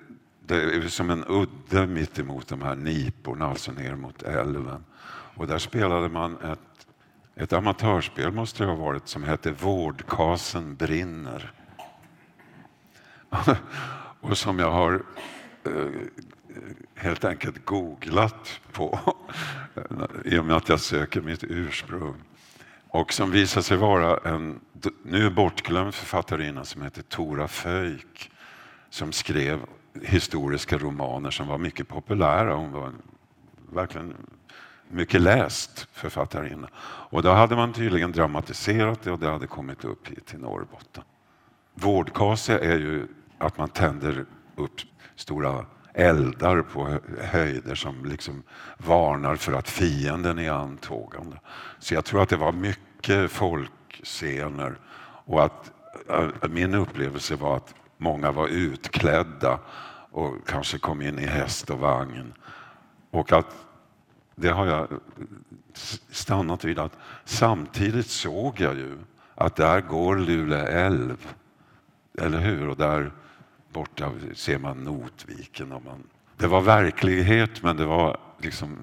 [0.46, 4.84] det är som en udde mitt emot de här niporna, alltså ner mot älven.
[5.34, 6.58] Och där spelade man ett,
[7.40, 11.52] ett amatörspel, måste det ha varit, som hette Vårdkasen brinner.
[14.20, 15.02] och som jag har
[15.64, 15.90] eh,
[16.94, 18.98] helt enkelt googlat på
[20.24, 22.14] i och med att jag söker mitt ursprung
[22.88, 24.60] och som visar sig vara en
[25.02, 28.30] nu bortglömd författarinna som heter Tora Föjk
[28.90, 29.60] som skrev
[30.02, 32.54] historiska romaner som var mycket populära.
[32.54, 32.92] Hon var
[33.72, 34.14] verkligen
[34.90, 36.68] mycket läst författarinna.
[37.10, 41.04] Och då hade man tydligen dramatiserat det och det hade kommit upp hit till Norrbotten.
[41.74, 43.06] Vårdkase är ju
[43.38, 44.26] att man tänder
[44.56, 44.80] upp
[45.16, 48.42] stora eldar på höjder som liksom
[48.78, 51.36] varnar för att fienden är antågande.
[51.78, 54.78] Så jag tror att det var mycket folkscener
[55.24, 55.72] och att,
[56.08, 59.58] att min upplevelse var att många var utklädda
[60.10, 62.32] och kanske kom in i häst och vagn.
[63.10, 63.56] Och att
[64.40, 64.88] det har jag
[66.10, 68.98] stannat vid att samtidigt såg jag ju
[69.34, 71.34] att där går Lule älv.
[72.18, 72.68] Eller hur?
[72.68, 73.12] Och där
[73.72, 75.72] borta ser man Notviken.
[75.72, 76.02] Och man,
[76.36, 78.78] det var verklighet men det var liksom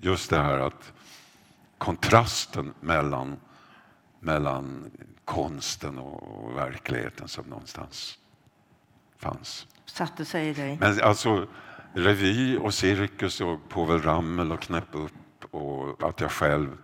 [0.00, 0.92] just det här att
[1.78, 3.36] kontrasten mellan,
[4.20, 4.90] mellan
[5.24, 8.18] konsten och verkligheten som någonstans
[9.18, 9.66] fanns.
[9.84, 10.76] Satte sig i dig?
[10.80, 11.46] Men alltså
[11.94, 15.12] revy och cirkus och Povel Ramel och Knäpp upp
[15.50, 16.78] och att jag själv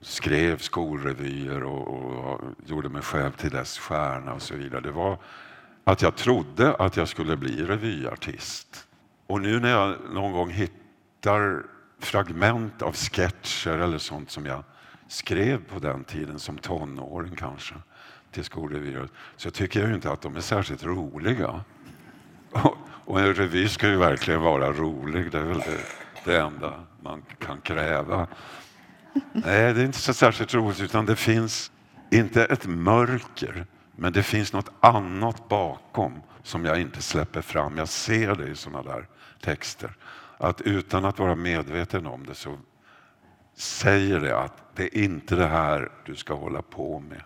[0.00, 4.80] skrev skolrevyer och, och, gjorde mig själv till dess stjärna och så vidare.
[4.80, 5.18] Det var
[5.84, 8.86] att jag trodde att jag skulle bli revyartist.
[9.26, 11.62] Och nu när jag någon gång hittar
[11.98, 14.64] fragment av sketcher eller sånt som jag
[15.08, 17.74] skrev på den tiden som tonåring kanske
[18.30, 21.64] till skolrevyer så tycker jag inte att de är särskilt roliga.
[22.50, 25.80] Och en revy ska ju verkligen vara rolig, det är väl det,
[26.24, 28.26] det enda man kan kräva.
[29.32, 31.72] Nej, det är inte så särskilt roligt utan det finns
[32.10, 37.78] inte ett mörker men det finns något annat bakom som jag inte släpper fram.
[37.78, 39.08] Jag ser det i sådana där
[39.40, 39.96] texter.
[40.38, 42.58] Att utan att vara medveten om det så
[43.54, 47.22] säger det att det är inte det här du ska hålla på med.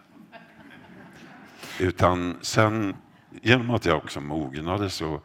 [1.80, 2.96] Utan sen,
[3.42, 5.20] genom att jag också mognade så,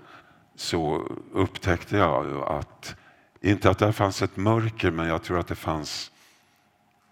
[0.63, 2.95] så upptäckte jag ju att,
[3.41, 6.11] inte att det fanns ett mörker, men jag tror att det fanns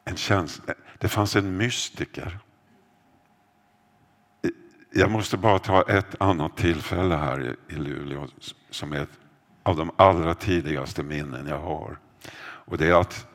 [0.05, 2.39] en känsla, det fanns en mystiker
[4.93, 8.27] jag måste bara ta ett annat tillfälle här i Luleå
[8.69, 9.19] som är ett
[9.63, 11.97] av de allra tidigaste minnen jag har.
[12.41, 13.27] Och det är att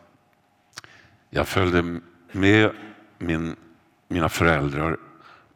[1.31, 2.00] jag följde
[2.33, 2.70] med
[3.18, 3.57] min,
[4.09, 4.96] mina föräldrar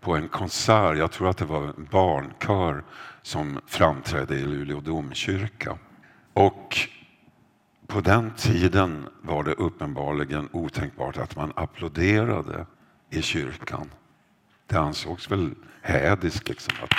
[0.01, 0.99] på en konsert.
[0.99, 2.85] Jag tror att det var en barnkör
[3.23, 5.79] som framträdde i Luleå domkyrka.
[6.33, 6.79] Och
[7.87, 12.67] på den tiden var det uppenbarligen otänkbart att man applåderade
[13.11, 13.91] i kyrkan.
[14.67, 16.91] Det ansågs väl hädiskt liksom att,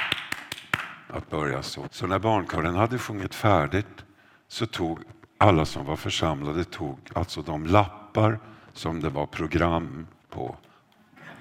[1.18, 1.86] att börja så.
[1.92, 4.06] Så när barnkören hade sjungit färdigt
[4.48, 5.00] så tog
[5.38, 8.40] alla som var församlade tog alltså de lappar
[8.74, 10.56] som det var program på.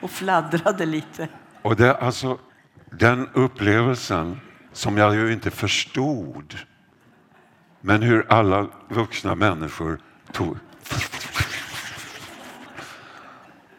[0.00, 1.28] Och fladdrade lite.
[1.62, 2.38] Och det, alltså,
[2.90, 4.40] den upplevelsen
[4.72, 6.58] som jag ju inte förstod
[7.80, 10.00] men hur alla vuxna människor
[10.32, 10.56] tog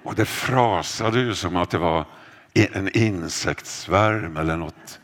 [0.03, 2.05] och det frasade ju som att det var
[2.53, 4.99] en insektssvärm eller något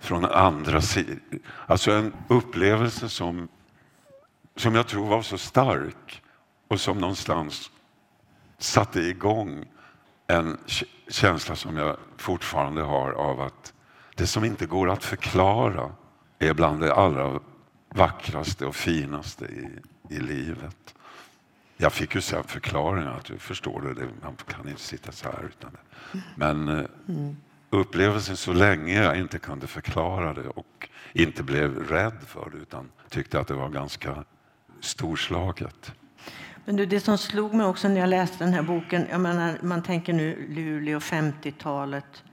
[0.00, 1.20] från andra sidan.
[1.66, 3.48] Alltså en upplevelse som,
[4.56, 6.22] som jag tror var så stark
[6.68, 7.70] och som någonstans
[8.58, 9.64] satte igång
[10.26, 10.58] en
[11.08, 13.72] känsla som jag fortfarande har av att
[14.14, 15.92] det som inte går att förklara
[16.38, 17.40] är bland det allra
[17.88, 19.68] vackraste och finaste i,
[20.14, 20.94] i livet.
[21.76, 25.44] Jag fick ju sen förklaringen att du förstår det, man kan inte sitta så här.
[25.44, 26.18] Utan det.
[26.36, 27.36] Men mm.
[27.70, 32.90] upplevelsen så länge jag inte kunde förklara det och inte blev rädd för det utan
[33.08, 34.24] tyckte att det var ganska
[34.80, 35.92] storslaget.
[36.64, 39.58] Men du, det som slog mig också när jag läste den här boken, jag menar,
[39.62, 42.24] man tänker nu Luleå 50-talet,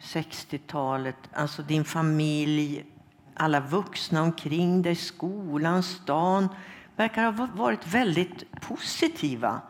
[0.00, 2.84] 60-talet, alltså din familj,
[3.34, 6.48] alla vuxna omkring dig, skolan, stan
[6.96, 9.60] verkar ha varit väldigt positiva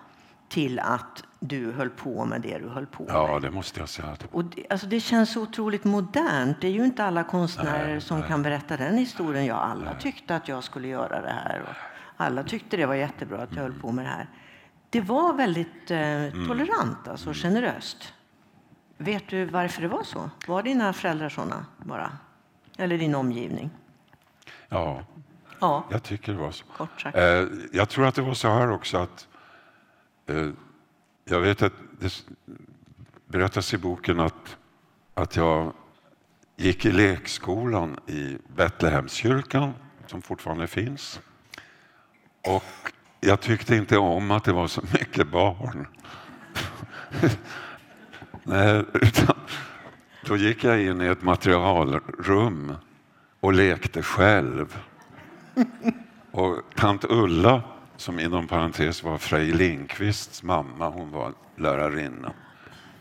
[0.48, 3.14] till att du höll på med det du höll på med.
[3.14, 4.16] Ja, det måste jag säga.
[4.32, 6.60] Och det, alltså det känns så otroligt modernt.
[6.60, 8.28] Det är ju inte alla konstnärer nej, som nej.
[8.28, 9.46] kan berätta den historien.
[9.46, 9.94] Ja, alla nej.
[10.00, 11.76] tyckte att jag skulle göra det här.
[12.16, 14.28] Och alla tyckte det var jättebra att jag höll på med det här.
[14.90, 16.48] Det var väldigt eh, mm.
[16.48, 17.34] tolerant, alltså mm.
[17.34, 18.14] generöst.
[18.96, 20.30] Vet du varför det var så?
[20.46, 22.18] Var dina föräldrar såna bara?
[22.78, 23.70] Eller din omgivning?
[24.68, 25.04] Ja,
[25.60, 25.84] ja.
[25.90, 26.64] jag tycker det var så.
[26.64, 27.16] Kort sagt.
[27.16, 29.28] Eh, jag tror att det var så här också att
[30.26, 30.48] eh,
[31.24, 32.24] jag vet att det
[33.26, 34.56] berättas i boken att,
[35.14, 35.72] att jag
[36.56, 39.72] gick i lekskolan i Betlehemskyrkan
[40.06, 41.20] som fortfarande finns.
[42.46, 45.86] Och jag tyckte inte om att det var så mycket barn.
[48.42, 49.36] Nej, utan
[50.26, 52.72] då gick jag in i ett materialrum
[53.40, 54.78] och lekte själv.
[56.30, 57.62] Och tant Ulla,
[57.96, 62.32] som inom parentes var Frej Lindqvists mamma, hon var lärarinna.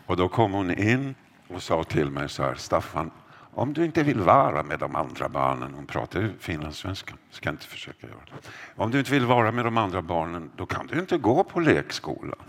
[0.05, 1.15] Och då kom hon in
[1.47, 3.11] och sa till mig så här, Staffan,
[3.55, 8.07] om du inte vill vara med de andra barnen, hon pratar finlandssvenska, ska inte försöka
[8.07, 8.49] göra det.
[8.75, 11.59] Om du inte vill vara med de andra barnen, då kan du inte gå på
[11.59, 12.39] lekskolan.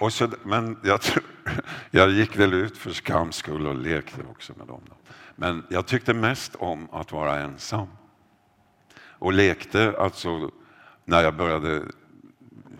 [0.00, 1.24] Och så, men jag, tror,
[1.90, 4.80] jag gick väl ut för skams skull och lekte också med dem.
[4.86, 4.94] Då.
[5.36, 7.88] Men jag tyckte mest om att vara ensam.
[8.96, 10.50] Och lekte, alltså
[11.04, 11.82] när jag började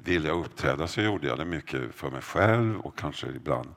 [0.05, 3.69] vilja uppträda så gjorde jag det mycket för mig själv och kanske ibland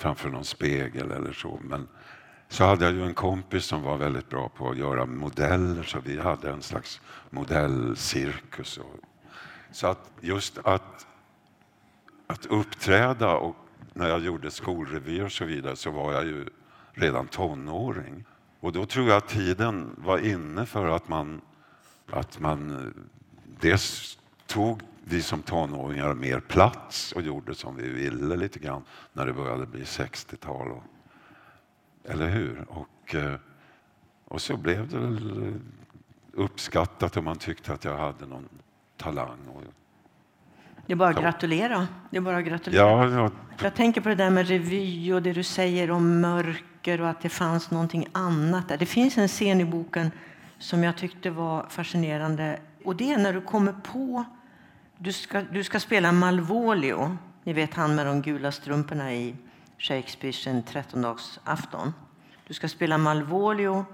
[0.00, 1.60] framför någon spegel eller så.
[1.62, 1.88] Men
[2.48, 6.00] så hade jag ju en kompis som var väldigt bra på att göra modeller så
[6.00, 8.80] vi hade en slags modellcirkus.
[9.72, 11.06] Så att just att,
[12.26, 13.56] att uppträda och
[13.92, 16.46] när jag gjorde skolrevyer och så vidare så var jag ju
[16.92, 18.24] redan tonåring.
[18.60, 21.40] Och då tror jag att tiden var inne för att man,
[22.10, 23.02] att man eh,
[23.60, 29.26] dels tog vi som tonåringar mer plats och gjorde som vi ville lite grann när
[29.26, 30.80] det började bli 60-tal.
[32.04, 32.64] Eller hur?
[32.68, 33.34] Och, eh,
[34.24, 35.52] och så blev det
[36.32, 38.48] uppskattat och man tyckte att jag hade någon
[38.96, 39.38] talang.
[40.86, 41.88] Det är bara att gratulera.
[42.10, 42.82] Det är bara att gratulera.
[42.82, 43.30] Ja, ja.
[43.62, 47.20] Jag tänker på det där med revy och det du säger om mörker och att
[47.20, 48.78] det fanns någonting annat där.
[48.78, 50.10] Det finns en scen i boken
[50.58, 54.24] som jag tyckte var fascinerande och det är när du kommer på
[55.02, 59.36] du ska, du ska spela Malvolio, ni vet han med de gula strumporna i
[59.78, 61.94] Shakespeares En trettondagsafton.
[62.46, 63.84] Du ska spela Malvolio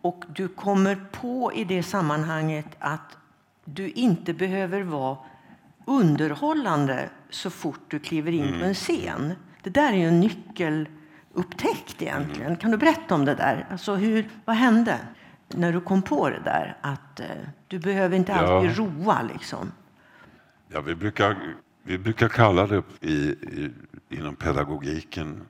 [0.00, 3.16] och du kommer på i det sammanhanget att
[3.64, 5.18] du inte behöver vara
[5.84, 8.60] underhållande så fort du kliver in mm.
[8.60, 9.32] på en scen.
[9.62, 12.56] Det där är ju en nyckelupptäckt egentligen.
[12.56, 13.66] Kan du berätta om det där?
[13.70, 14.98] Alltså hur, vad hände
[15.48, 17.26] när du kom på det där att eh,
[17.68, 18.74] du behöver inte alltid ja.
[18.76, 19.72] roa liksom?
[20.68, 23.72] Ja, vi, brukar, vi brukar kalla det i, i,
[24.08, 25.46] inom pedagogiken,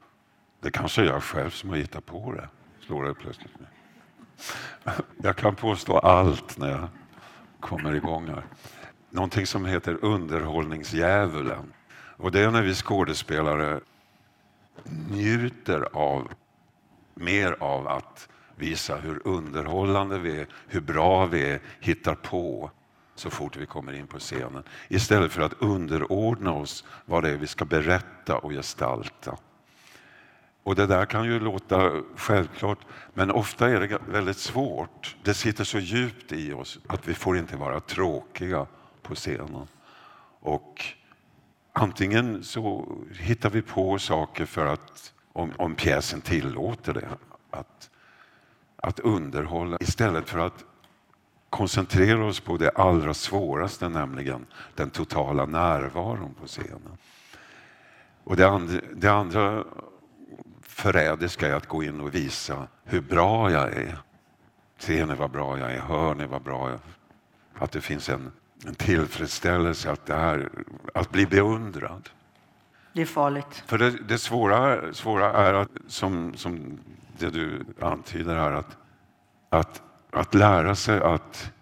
[0.60, 2.48] det kanske är jag själv som har hittat på det,
[2.80, 3.68] slår det plötsligt med.
[5.22, 6.88] Jag kan påstå allt när jag
[7.60, 8.44] kommer igång här.
[9.10, 11.72] Någonting som heter underhållningsdjävulen.
[12.16, 13.80] Och det är när vi skådespelare
[15.10, 16.32] njuter av
[17.14, 22.70] mer av att visa hur underhållande vi är, hur bra vi är, hittar på
[23.18, 24.62] så fort vi kommer in på scenen.
[24.88, 29.36] Istället för att underordna oss vad det är vi ska berätta och gestalta.
[30.62, 32.78] Och det där kan ju låta självklart,
[33.14, 35.16] men ofta är det väldigt svårt.
[35.22, 38.66] Det sitter så djupt i oss att vi får inte vara tråkiga
[39.02, 39.68] på scenen.
[40.40, 40.84] Och
[41.72, 47.08] antingen så hittar vi på saker för att, om, om pjäsen tillåter det,
[47.50, 47.90] att,
[48.76, 50.64] att underhålla istället för att
[51.50, 56.98] koncentrera oss på det allra svåraste, nämligen den totala närvaron på scenen.
[58.24, 59.64] Och det, andra, det andra
[60.62, 63.98] förrädiska är att gå in och visa hur bra jag är.
[64.78, 65.80] Ser ni vad bra jag är?
[65.80, 67.64] Hör ni vad bra jag är?
[67.64, 68.32] Att det finns en,
[68.66, 70.48] en tillfredsställelse att, det här,
[70.94, 72.08] att bli beundrad.
[72.92, 73.64] Det är farligt.
[73.66, 76.78] För det, det svåra, svåra är att, som, som
[77.18, 78.76] det du antyder här, att,
[79.48, 79.82] att,
[80.16, 81.52] att lära sig att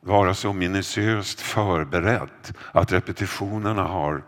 [0.00, 4.22] vara så minutiöst förberedd att repetitionerna har,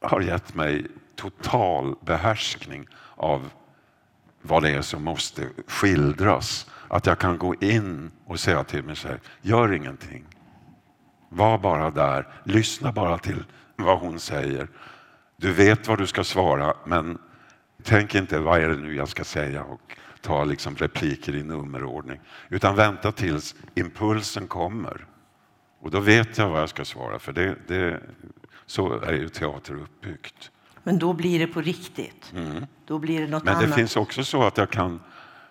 [0.00, 0.86] har gett mig
[1.16, 2.86] total behärskning
[3.16, 3.50] av
[4.42, 6.70] vad det är som måste skildras.
[6.88, 10.24] Att jag kan gå in och säga till mig själv, gör ingenting.
[11.28, 13.44] Var bara där, lyssna bara till
[13.76, 14.68] vad hon säger.
[15.36, 17.18] Du vet vad du ska svara, men
[17.82, 22.20] tänk inte vad är det nu jag ska säga och ta liksom repliker i nummerordning.
[22.48, 25.06] Utan vänta tills impulsen kommer.
[25.80, 28.00] Och då vet jag vad jag ska svara, för det, det,
[28.66, 30.50] så är ju teater uppbyggt.
[30.82, 32.32] Men då blir det på riktigt.
[32.86, 33.74] Då blir det något Men det annat.
[33.74, 35.00] finns också så att jag kan,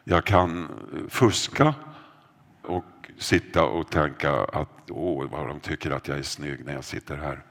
[0.04, 0.68] jag kan
[1.10, 1.74] fuska
[2.62, 2.86] och
[3.18, 7.18] sitta och tänka att åh, vad de tycker att jag är snygg när jag sitter
[7.18, 7.44] här.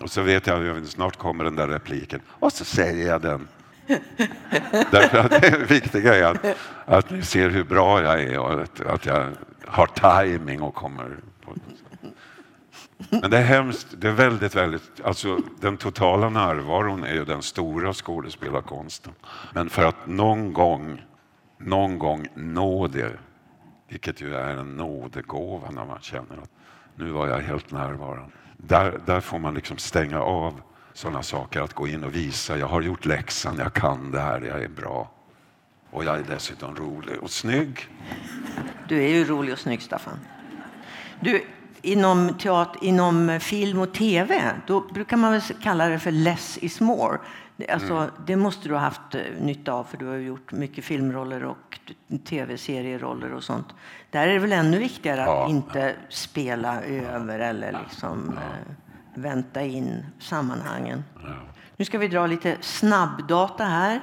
[0.00, 3.48] Och så vet jag att snart kommer den där repliken och så säger jag den.
[4.90, 8.80] Därför att det viktiga är att, att ni ser hur bra jag är och att,
[8.80, 9.26] att jag
[9.66, 11.54] har timing och kommer på
[13.08, 17.42] men det är hemskt, det är väldigt, väldigt, alltså den totala närvaron är ju den
[17.42, 19.12] stora skådespelarkonsten.
[19.52, 21.02] Men för att någon gång,
[21.58, 23.12] någon gång nå det,
[23.88, 26.50] vilket ju är en nådegåva när man känner att
[26.94, 28.30] nu var jag helt närvarande.
[28.56, 30.60] Där, där får man liksom stänga av
[30.98, 34.40] sådana saker, att gå in och visa, jag har gjort läxan, jag kan det här,
[34.40, 35.10] jag är bra.
[35.90, 37.88] Och jag är dessutom rolig och snygg.
[38.88, 40.18] Du är ju rolig och snygg, Staffan.
[41.20, 41.44] Du,
[41.82, 46.80] inom, teater, inom film och tv då brukar man väl kalla det för less is
[46.80, 47.18] more.
[47.68, 48.10] Alltså, Mm.
[48.26, 51.78] Det måste du ha haft eh, nytta av, för du har gjort mycket filmroller och
[52.24, 53.66] tv-serieroller och sånt.
[54.10, 55.44] Där är det väl ännu viktigare Ja.
[55.44, 58.74] att inte spela över eller liksom eh,
[59.22, 61.04] vänta in sammanhangen.
[61.76, 64.00] Nu ska vi dra lite snabbdata här.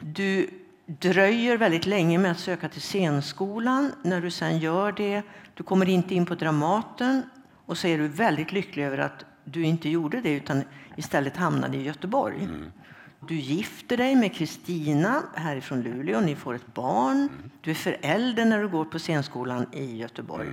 [0.00, 0.50] Du
[0.86, 3.92] dröjer väldigt länge med att söka till scenskolan.
[4.02, 5.22] När du sen gör det,
[5.54, 7.22] du kommer inte in på Dramaten
[7.66, 10.62] och så är du väldigt lycklig över att du inte gjorde det utan
[10.96, 12.48] istället hamnade i Göteborg.
[13.28, 16.20] Du gifter dig med Kristina härifrån Luleå.
[16.20, 17.28] Ni får ett barn.
[17.60, 20.48] Du är förälder när du går på scenskolan i Göteborg.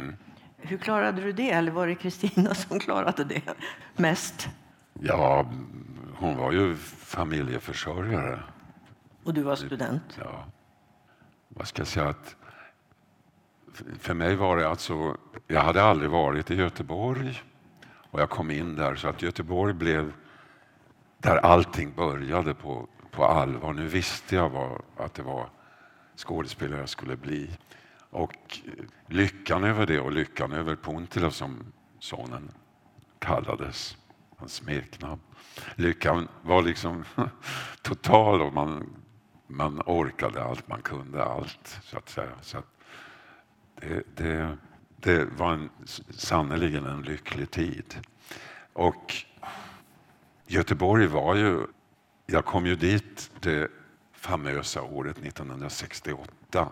[0.62, 1.51] Hur klarade du det?
[1.51, 3.41] Eller var det Kristina som klarade det
[3.95, 4.49] mest?
[4.93, 5.45] Ja,
[6.16, 8.39] hon var ju familjeförsörjare.
[9.24, 10.20] Och du var student?
[10.20, 10.45] Ja,
[11.47, 12.07] vad ska jag säga?
[12.07, 12.36] Att
[13.99, 17.41] för mig var det alltså, jag hade aldrig varit i Göteborg
[18.12, 20.14] och jag kom in där så att Göteborg blev
[21.18, 23.74] där allting började på, på allvar.
[23.74, 25.49] Nu visste jag vad, att det var
[26.16, 27.49] skådespelare jag skulle bli.
[28.10, 31.64] Och eh, lyckan över det och lyckan över Puntila som
[31.99, 32.51] sonen
[33.20, 33.97] kallades,
[34.38, 35.22] hans smeknamn.
[35.76, 37.05] Lyckan var liksom
[37.82, 38.89] total och man,
[39.47, 42.32] man orkade allt, man kunde allt så att säga.
[42.41, 42.66] Så att
[43.76, 44.57] det, det,
[44.97, 45.70] det var en,
[46.10, 47.95] sannerligen en lycklig tid.
[48.74, 49.16] Och
[50.47, 51.60] Göteborg var ju,
[52.26, 53.72] jag kom ju dit det
[54.14, 56.70] famösa året 1968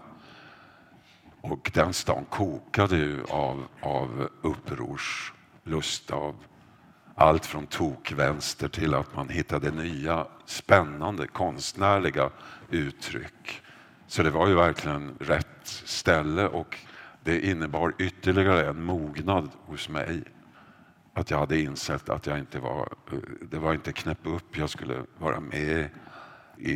[1.51, 6.35] och den stan kokade ju av, av upprorslust, av
[7.15, 12.29] allt från tokvänster till att man hittade nya spännande konstnärliga
[12.69, 13.61] uttryck.
[14.07, 16.77] Så det var ju verkligen rätt ställe och
[17.23, 20.23] det innebar ytterligare en mognad hos mig.
[21.13, 24.69] Att jag hade insett att jag inte var, eh, det var inte knäpp upp jag
[24.69, 25.87] skulle vara med i.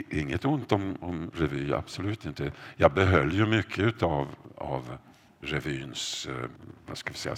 [0.09, 2.51] Inget ont om, om revy, absolut inte.
[2.75, 4.27] Jag behöll ju mycket av,
[4.57, 4.97] av
[5.41, 6.49] revyns eh,
[6.87, 7.35] vad ska vi säga,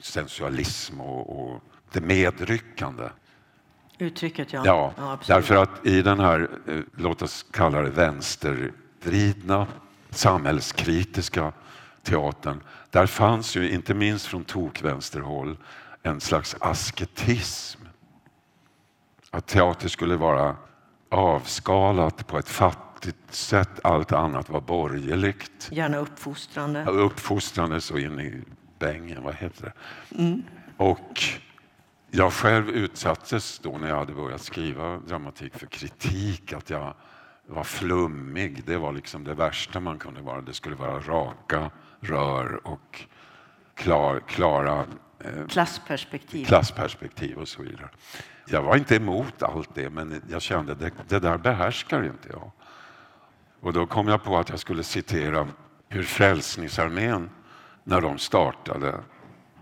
[0.00, 1.62] sensualism och, och
[1.92, 3.08] det medryckande.
[3.98, 4.62] Uttrycket, ja.
[4.64, 5.26] Ja, absolut.
[5.26, 9.66] därför att i den här, eh, låt oss kalla det vänstervridna,
[10.10, 11.52] samhällskritiska
[12.02, 12.60] teatern,
[12.90, 15.56] där fanns ju inte minst från tokvänsterhåll
[16.02, 17.80] en slags asketism.
[19.30, 20.56] Att teater skulle vara
[21.10, 25.68] avskalat på ett fattigt sätt, allt annat var borgerligt.
[25.72, 26.84] Gärna uppfostrande.
[26.84, 28.42] Uppfostrande så in i
[28.78, 29.72] bängen, vad heter
[30.08, 30.42] det?
[30.76, 31.22] Och
[32.10, 36.94] jag själv utsattes då när jag hade börjat skriva dramatik för kritik, att jag
[37.46, 38.64] var flummig.
[38.66, 40.40] Det var liksom det värsta man kunde vara.
[40.40, 43.00] Det skulle vara raka rör och
[43.74, 44.84] klar, klara
[45.24, 46.44] eh, Klassperspektiv.
[46.46, 47.88] klassperspektiv och så vidare.
[48.52, 52.50] Jag var inte emot allt det, men jag kände det, det där behärskar inte jag.
[53.60, 55.48] Och då kom jag på att jag skulle citera
[55.88, 57.30] hur Frälsningsarmén,
[57.84, 59.00] när de startade,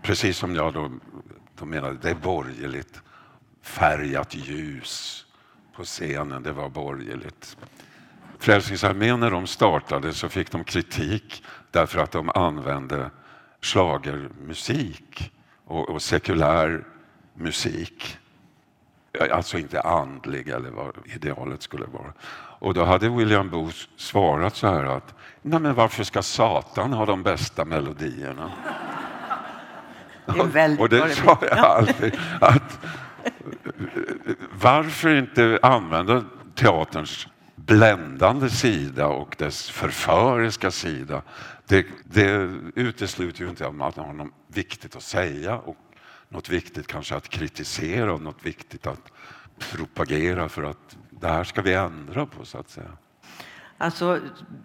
[0.01, 0.91] precis som jag då,
[1.55, 3.01] då menade, det är borgerligt,
[3.61, 5.25] färgat ljus
[5.75, 7.57] på scenen, det var borgerligt.
[8.39, 13.09] Frälsningsarmén när de startade så fick de kritik därför att de använde
[13.61, 15.31] slagermusik
[15.65, 16.83] och, och sekulär
[17.33, 18.17] musik.
[19.31, 22.13] Alltså inte andlig eller vad idealet skulle vara.
[22.59, 27.05] Och då hade William Booth svarat så här att Nej, men varför ska Satan ha
[27.05, 28.51] de bästa melodierna?
[30.25, 32.17] Det och det sa jag alltid.
[32.41, 32.79] Att,
[34.61, 36.23] varför inte använda
[36.55, 41.21] teaterns bländande sida och dess förföriska sida.
[41.65, 45.75] Det, det utesluter ju inte att man har något viktigt att säga och
[46.29, 49.11] något viktigt kanske att kritisera och något viktigt att
[49.71, 52.91] propagera för att det här ska vi ändra på så att säga.
[53.81, 54.19] Alltså,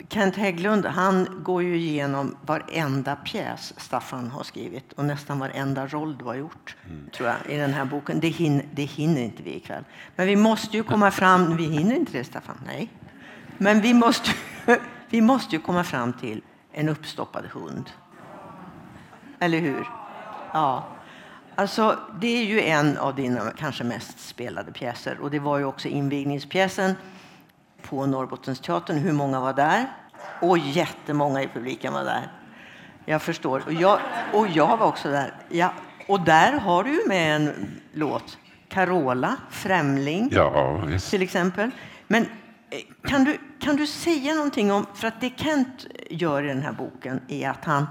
[0.08, 6.16] Kent Hägglund han går ju igenom varenda pjäs Staffan har skrivit och nästan varenda roll
[6.18, 7.10] du har gjort mm.
[7.10, 8.20] tror jag, i den här boken.
[8.20, 9.84] Det hinner, det hinner inte vi ikväll.
[10.16, 11.56] Men vi måste ju komma fram...
[11.56, 12.60] Vi hinner inte det, Staffan.
[12.66, 12.90] Nej.
[13.58, 14.30] Men vi måste,
[15.10, 16.42] vi måste ju komma fram till
[16.72, 17.90] en uppstoppad hund.
[19.40, 19.88] Eller hur?
[20.52, 20.93] Ja.
[21.56, 25.64] Alltså, det är ju en av dina kanske mest spelade pjäser och det var ju
[25.64, 26.94] också invigningspjäsen
[27.82, 28.98] på Norrbottensteatern.
[28.98, 29.86] Hur många var där?
[30.40, 32.32] Och jättemånga i publiken var där.
[33.04, 33.62] Jag förstår.
[33.66, 33.98] Och jag,
[34.32, 35.34] och jag var också där.
[35.48, 35.72] Ja,
[36.08, 38.38] och där har du ju med en låt.
[38.68, 41.70] Carola, Främling, ja, till exempel.
[42.06, 44.86] Men eh, kan du, kan du säga någonting om...
[44.94, 47.86] För att det Kent gör i den här boken är att han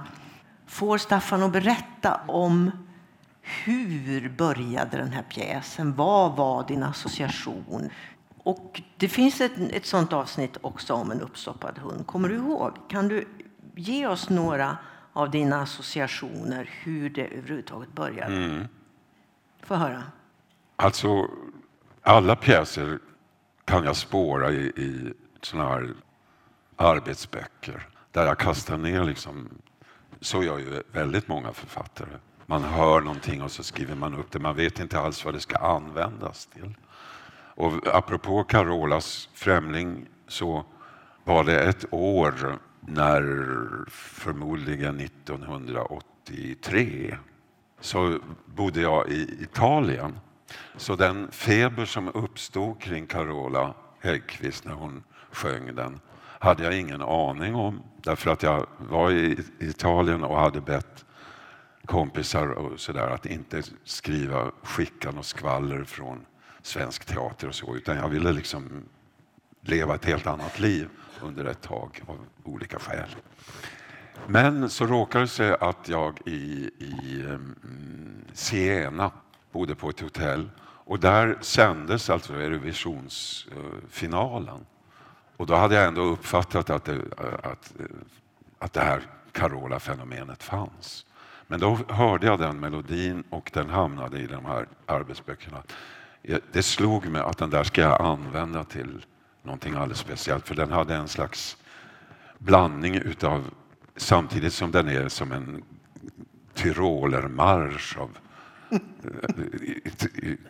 [0.68, 2.72] får Staffan att berätta om
[3.44, 5.96] hur började den här pjäsen?
[5.96, 7.90] Vad var din association?
[8.38, 12.08] Och det finns ett, ett sånt avsnitt också om en uppstoppad hund.
[12.08, 12.78] Kommer du ihåg?
[12.90, 13.28] Kan du
[13.76, 14.78] ge oss några
[15.14, 18.36] av dina associationer, hur det överhuvudtaget började?
[18.36, 18.68] Mm.
[19.62, 20.04] Få höra.
[20.76, 21.28] Alltså,
[22.02, 23.00] alla pjäser
[23.66, 25.94] kan jag spåra i, i såna här
[26.76, 29.50] arbetsböcker där jag kastar ner liksom,
[30.22, 32.18] så gör ju väldigt många författare.
[32.46, 34.40] Man hör någonting och så skriver man upp det.
[34.40, 36.74] Man vet inte alls vad det ska användas till.
[37.56, 40.66] Och apropå Carolas Främling så
[41.24, 43.24] var det ett år när
[43.90, 47.18] förmodligen 1983
[47.80, 50.20] så bodde jag i Italien.
[50.78, 56.00] Så den feber som uppstod kring Carola Häggkvist när hon sjöng den
[56.40, 61.06] hade jag ingen aning om därför att jag var i Italien och hade bett
[61.86, 66.26] kompisar och sådär att inte skriva skickan och skvaller från
[66.62, 68.84] svensk teater och så, utan jag ville liksom
[69.62, 70.90] leva ett helt annat liv
[71.22, 73.16] under ett tag av olika skäl.
[74.28, 77.56] Men så råkade det sig att jag i, i um,
[78.34, 79.12] Siena
[79.52, 80.50] bodde på ett hotell
[80.86, 84.66] och där sändes alltså Eurovisionsfinalen.
[85.38, 87.02] Och då hade jag ändå uppfattat att det,
[87.44, 87.74] att,
[88.60, 91.06] att det här Carola-fenomenet fanns.
[91.48, 95.64] Men då hörde jag den melodin och den hamnade i de här arbetsböckerna
[96.24, 99.06] eh, det slog mig att den där ska jag använda till
[99.44, 100.48] någonting alldeles speciellt.
[100.48, 101.58] För den hade en slags
[102.38, 103.50] blandning utav,
[103.96, 105.64] samtidigt som den är som en
[106.54, 108.18] tyrolermarsch av
[108.72, 108.80] eh,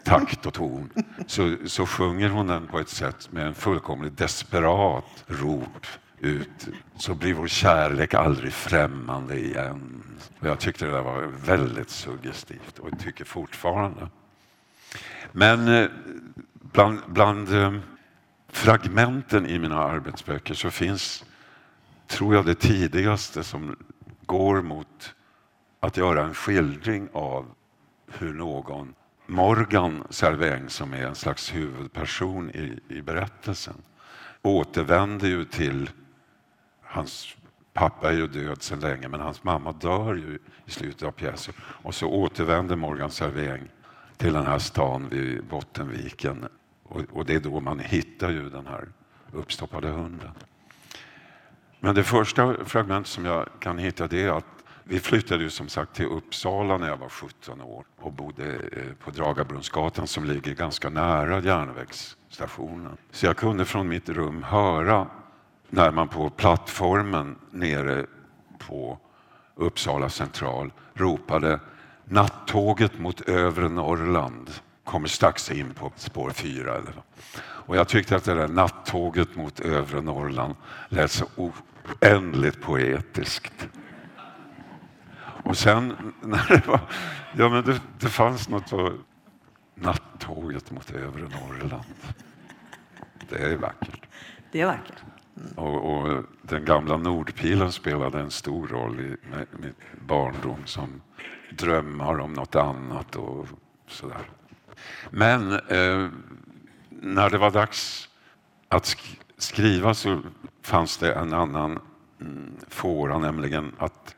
[0.03, 0.89] takt och ton,
[1.27, 5.87] så, så sjunger hon den på ett sätt med en fullkomligt desperat rop
[6.23, 6.67] ut.
[6.95, 10.03] Så blir vår kärlek aldrig främmande igen.
[10.39, 14.09] Och jag tyckte det där var väldigt suggestivt och tycker fortfarande.
[15.31, 15.89] Men eh,
[16.53, 17.73] bland, bland eh,
[18.49, 21.25] fragmenten i mina arbetsböcker så finns,
[22.07, 23.75] tror jag, det tidigaste som
[24.25, 25.15] går mot
[25.79, 27.45] att göra en skildring av
[28.07, 28.93] hur någon,
[29.27, 33.75] Morgan Serväng som är en slags huvudperson i, i berättelsen,
[34.41, 35.89] återvänder ju till
[36.93, 37.35] hans
[37.73, 41.53] pappa är ju död sedan länge men hans mamma dör ju i slutet av pjäsen
[41.59, 43.69] och så återvänder Morgan Serväng
[44.17, 46.47] till den här stan vid Bottenviken.
[46.83, 48.87] Och, och det är då man hittar ju den här
[49.31, 50.31] uppstoppade hunden.
[51.79, 54.45] Men det första fragment som jag kan hitta det är att
[54.83, 58.93] vi flyttade ju som sagt till Uppsala när jag var 17 år och bodde eh,
[59.03, 62.97] på Dragabrunnsgatan som ligger ganska nära järnvägsstationen.
[63.11, 65.07] Så jag kunde från mitt rum höra
[65.73, 68.05] när man på plattformen nere
[68.57, 68.97] på
[69.55, 71.59] Uppsala central ropade
[72.05, 74.49] Nattåget mot övre Norrland
[74.83, 76.81] kommer strax in på spår fyra.
[77.39, 80.55] Och jag tyckte att det där nattåget mot övre Norrland
[80.89, 83.67] lät så oändligt poetiskt.
[85.43, 86.79] Och sen när det var,
[87.37, 88.93] ja men det, det fanns något på
[89.75, 91.83] nattåget mot övre Norrland.
[93.29, 94.05] Det är vackert.
[94.51, 95.03] Det är vackert.
[95.55, 99.15] Och, och den gamla Nordpilen spelade en stor roll i
[99.51, 99.73] min
[100.07, 101.01] barndom som
[101.51, 103.47] drömmar om något annat och
[103.87, 104.29] sådär.
[105.09, 106.09] Men eh,
[106.89, 108.09] när det var dags
[108.67, 110.21] att sk skriva så
[110.61, 111.79] fanns det en annan
[112.21, 114.15] mm, fåra, nämligen att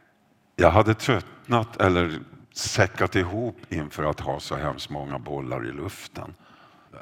[0.55, 2.20] jag hade tröttnat eller
[2.53, 6.34] säckat ihop inför att ha så hemskt många bollar i luften.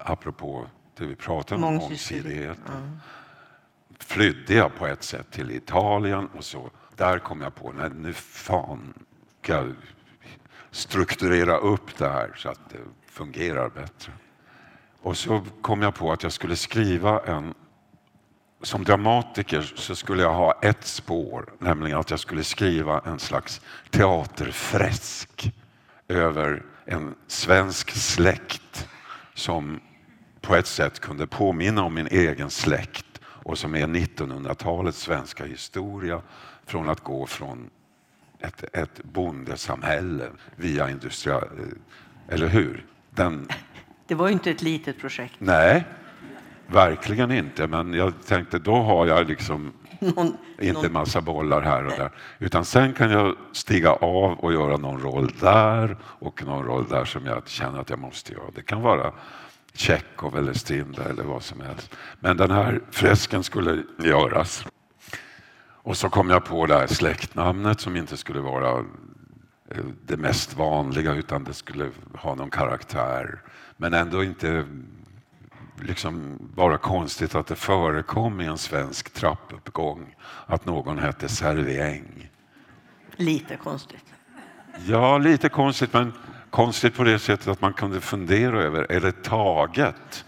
[0.05, 0.65] Apropå
[0.97, 2.75] det vi pratade om, mångsidigheten.
[2.75, 2.99] Mm.
[4.13, 8.13] Flydde jag på ett sätt till Italien och så där kom jag på, nej nu
[8.13, 8.93] fan
[9.41, 9.75] ska jag
[10.71, 12.77] strukturera upp det här så att det
[13.11, 14.11] fungerar bättre.
[15.01, 17.53] Och så kom jag på att jag skulle skriva en
[18.61, 23.61] som dramatiker så skulle jag ha ett spår, nämligen att jag skulle skriva en slags
[23.89, 25.53] teaterfresk
[26.07, 28.87] över en svensk släkt
[29.33, 29.79] som
[30.41, 33.12] på ett sätt kunde påminna om min egen släkt
[33.43, 36.21] och som är 1900-talets svenska historia
[36.65, 37.69] från att gå från
[38.39, 41.41] ett, ett bondesamhälle via industria...
[42.27, 42.85] Eller hur?
[43.09, 43.47] Den...
[44.07, 45.35] Det var ju inte ett litet projekt.
[45.37, 45.83] Nej,
[46.67, 47.67] verkligen inte.
[47.67, 50.93] Men jag tänkte då har jag liksom någon, inte någon...
[50.93, 52.11] massa bollar här och där.
[52.39, 57.05] Utan sen kan jag stiga av och göra någon roll där och någon roll där
[57.05, 58.51] som jag känner att jag måste göra.
[58.55, 59.13] Det kan vara
[59.73, 61.95] Tjechov eller Stindl eller vad som helst.
[62.19, 64.65] Men den här fresken skulle göras.
[65.83, 68.79] Och så kom jag på det här släktnamnet som inte skulle vara
[69.69, 73.41] eh, det mest vanliga utan det skulle ha någon karaktär.
[73.77, 74.65] Men ändå inte
[75.81, 80.15] liksom vara konstigt att det förekom i en svensk trappuppgång
[80.45, 82.29] att någon hette Servieng.
[83.15, 84.05] Lite konstigt.
[84.85, 86.13] Ja, lite konstigt men
[86.53, 90.25] konstigt på det sättet att man kunde fundera över, är det taget?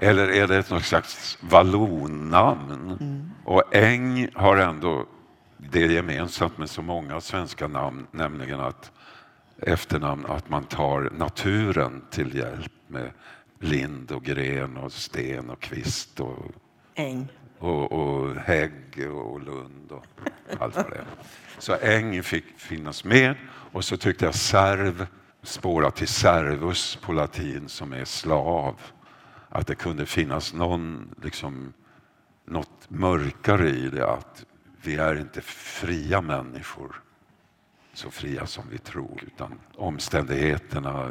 [0.00, 2.96] Eller är det något slags vallonnamn?
[3.00, 3.30] Mm.
[3.44, 5.06] Och Äng har ändå
[5.56, 8.92] det gemensamt med så många svenska namn, nämligen att
[9.58, 13.10] efternamn att man tar naturen till hjälp med
[13.60, 16.38] lind och gren och sten och kvist och
[16.94, 20.06] äng och, och hägg och lund och
[20.58, 21.06] allt vad det är.
[21.58, 25.06] Så äng fick finnas med och så tyckte jag serv
[25.42, 28.80] spåra till servus på latin som är slav.
[29.48, 31.72] Att det kunde finnas någon, liksom,
[32.46, 34.44] något mörkare i det att
[34.82, 37.02] vi är inte fria människor,
[37.94, 41.10] så fria som vi tror, utan omständigheterna,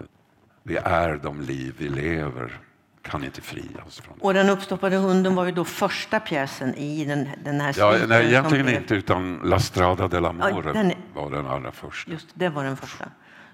[0.64, 2.60] vi är de liv vi lever
[3.02, 4.18] kan inte fria oss från.
[4.20, 8.26] Och den uppstoppade hunden var ju då första pjäsen i den, den här Ja, nej,
[8.26, 8.82] egentligen blev...
[8.82, 10.94] inte, utan La Strada dell'Amore ja, den...
[11.14, 12.12] var den allra första.
[12.12, 13.06] Just det var den första.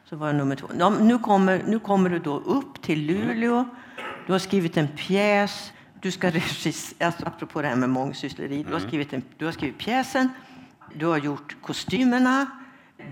[0.10, 0.68] Så var nummer två.
[0.80, 3.66] Ja, nu, kommer, nu kommer du då upp till Luleå.
[4.26, 5.74] Du har skrivit en pjäs.
[6.02, 8.58] Du ska regissera, alltså, apropå det här med mångsyssleri.
[8.64, 8.88] Du har, mm.
[8.88, 10.30] skrivit en, du har skrivit pjäsen.
[10.94, 12.46] Du har gjort kostymerna.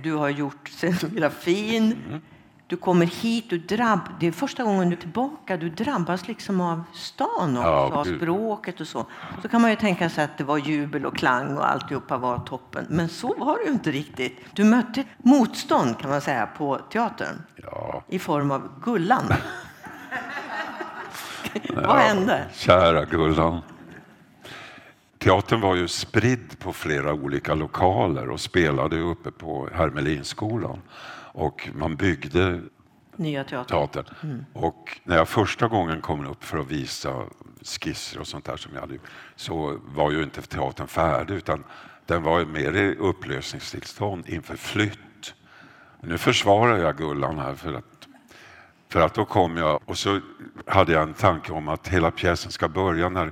[0.04, 1.84] Du har gjort scenografin.
[2.08, 2.22] Mm.
[2.68, 5.58] Du kommer hit, du drabb, det är första gången du är tillbaka.
[5.58, 9.06] Du drabbas liksom av stan också, ja, av språket och så.
[9.42, 12.40] Så kan man ju tänka sig att det var jubel och klang och alltihopa var
[12.40, 12.86] toppen.
[12.90, 14.40] Men så var det ju inte riktigt.
[14.54, 17.42] Du mötte motstånd kan man säga på teatern.
[17.56, 18.04] Ja.
[18.08, 19.24] I form av Gullan.
[21.70, 22.46] Vad hände?
[22.54, 23.62] Kära Gullan.
[25.18, 30.82] Teatern var ju spridd på flera olika lokaler och spelade uppe på Hermelinskolan.
[31.36, 32.62] Och man byggde
[33.16, 33.88] Nya teatern.
[33.88, 34.16] teatern.
[34.24, 34.46] Mm.
[34.54, 37.24] Och när jag första gången kom upp för att visa
[37.64, 38.98] skisser och sånt där som jag hade
[39.36, 41.64] så var ju inte teatern färdig utan
[42.06, 45.34] den var mer i upplösningstillstånd inför flytt.
[46.02, 48.08] Nu försvarar jag Gullan här för att,
[48.90, 50.20] för att då kom jag och så
[50.66, 53.32] hade jag en tanke om att hela pjäsen ska börja när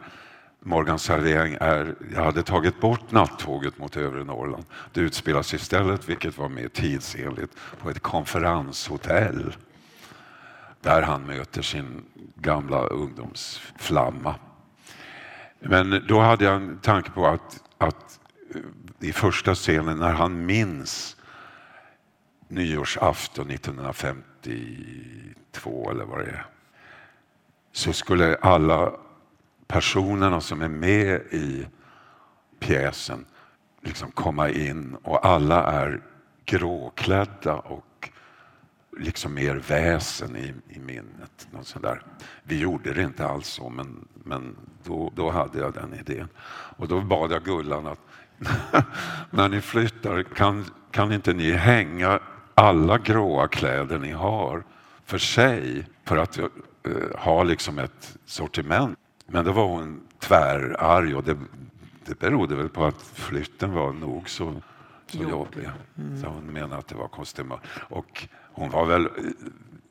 [0.66, 4.66] Morgan Servering är, jag hade tagit bort nattåget mot övre Norrland.
[4.94, 7.52] Det utspelas istället, vilket var mer tidsenligt,
[7.82, 9.56] på ett konferenshotell
[10.82, 12.04] där han möter sin
[12.36, 14.36] gamla ungdomsflamma.
[15.60, 18.20] Men då hade jag en tanke på att, att
[19.00, 21.18] i första scenen när han minns
[22.48, 26.46] nyårsafton 1952 eller vad det är
[27.74, 28.94] så skulle alla
[29.68, 31.68] personerna som är med i
[32.60, 33.26] pjäsen
[33.84, 36.02] liksom komma in och alla är
[36.46, 38.10] gråklädda och
[38.98, 41.48] liksom mer väsen i, i minnet.
[41.52, 41.76] Något.
[42.44, 46.28] Vi gjorde det inte alls så, men, men då, då hade jag den idén.
[46.78, 48.00] Och då bad jag Gullan att
[49.30, 52.20] när ni flyttar, kan, kan inte ni hänga
[52.56, 54.64] alla gråa kläder ni har
[55.06, 56.48] för sig för att uh,
[57.18, 61.38] ha liksom ett sortiment men då var hon tvärarg och det,
[62.06, 64.62] det berodde väl på att flytten var nog så,
[65.08, 65.70] så jobbig.
[65.98, 66.22] Mm.
[66.22, 67.54] Så hon menade att det var kostym.
[67.90, 69.10] Och hon var väl,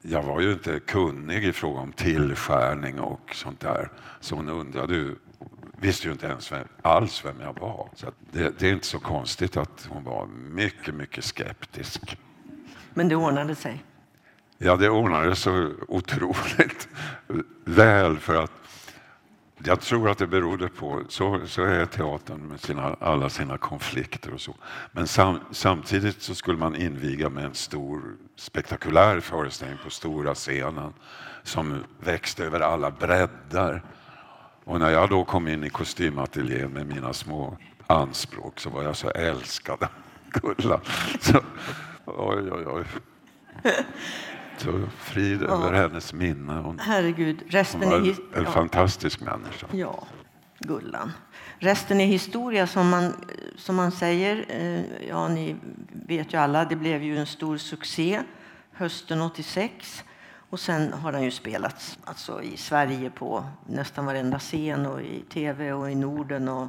[0.02, 3.90] jag var ju inte kunnig i fråga om tillskärning och sånt där.
[4.20, 5.14] Så hon undrade ju,
[5.76, 7.88] visste ju inte ens vem, alls vem jag var.
[7.94, 12.18] Så det, det är inte så konstigt att hon var mycket, mycket skeptisk.
[12.94, 13.84] Men det ordnade sig.
[14.58, 16.88] Ja, det ordnade så otroligt
[17.64, 18.61] väl för att
[19.64, 24.34] jag tror att det berodde på, så, så är teatern med sina, alla sina konflikter
[24.34, 24.54] och så.
[24.92, 30.92] Men sam, samtidigt så skulle man inviga med en stor spektakulär föreställning på stora scenen
[31.42, 33.82] som växte över alla breddar.
[34.64, 38.96] Och när jag då kom in i kostymateljén med mina små anspråk så var jag
[38.96, 39.88] så älskad av
[40.32, 40.80] Gulla.
[41.20, 41.40] Så,
[42.04, 42.84] oj, oj, oj.
[44.62, 46.52] Så frid över hennes minne.
[46.52, 47.86] Hon, Herregud, hon resten är...
[47.90, 48.50] var his- en ja.
[48.50, 49.66] fantastisk människa.
[49.72, 50.04] Ja,
[50.58, 51.12] Gullan.
[51.58, 53.12] Resten är historia som man,
[53.56, 54.44] som man säger.
[54.48, 55.56] Eh, Ja, ni
[56.06, 58.22] vet ju alla, det blev ju en stor succé
[58.72, 60.04] hösten 86.
[60.50, 65.20] Och sen har den ju spelats alltså i Sverige på nästan varenda scen och i
[65.28, 66.48] tv och i Norden.
[66.48, 66.68] Och,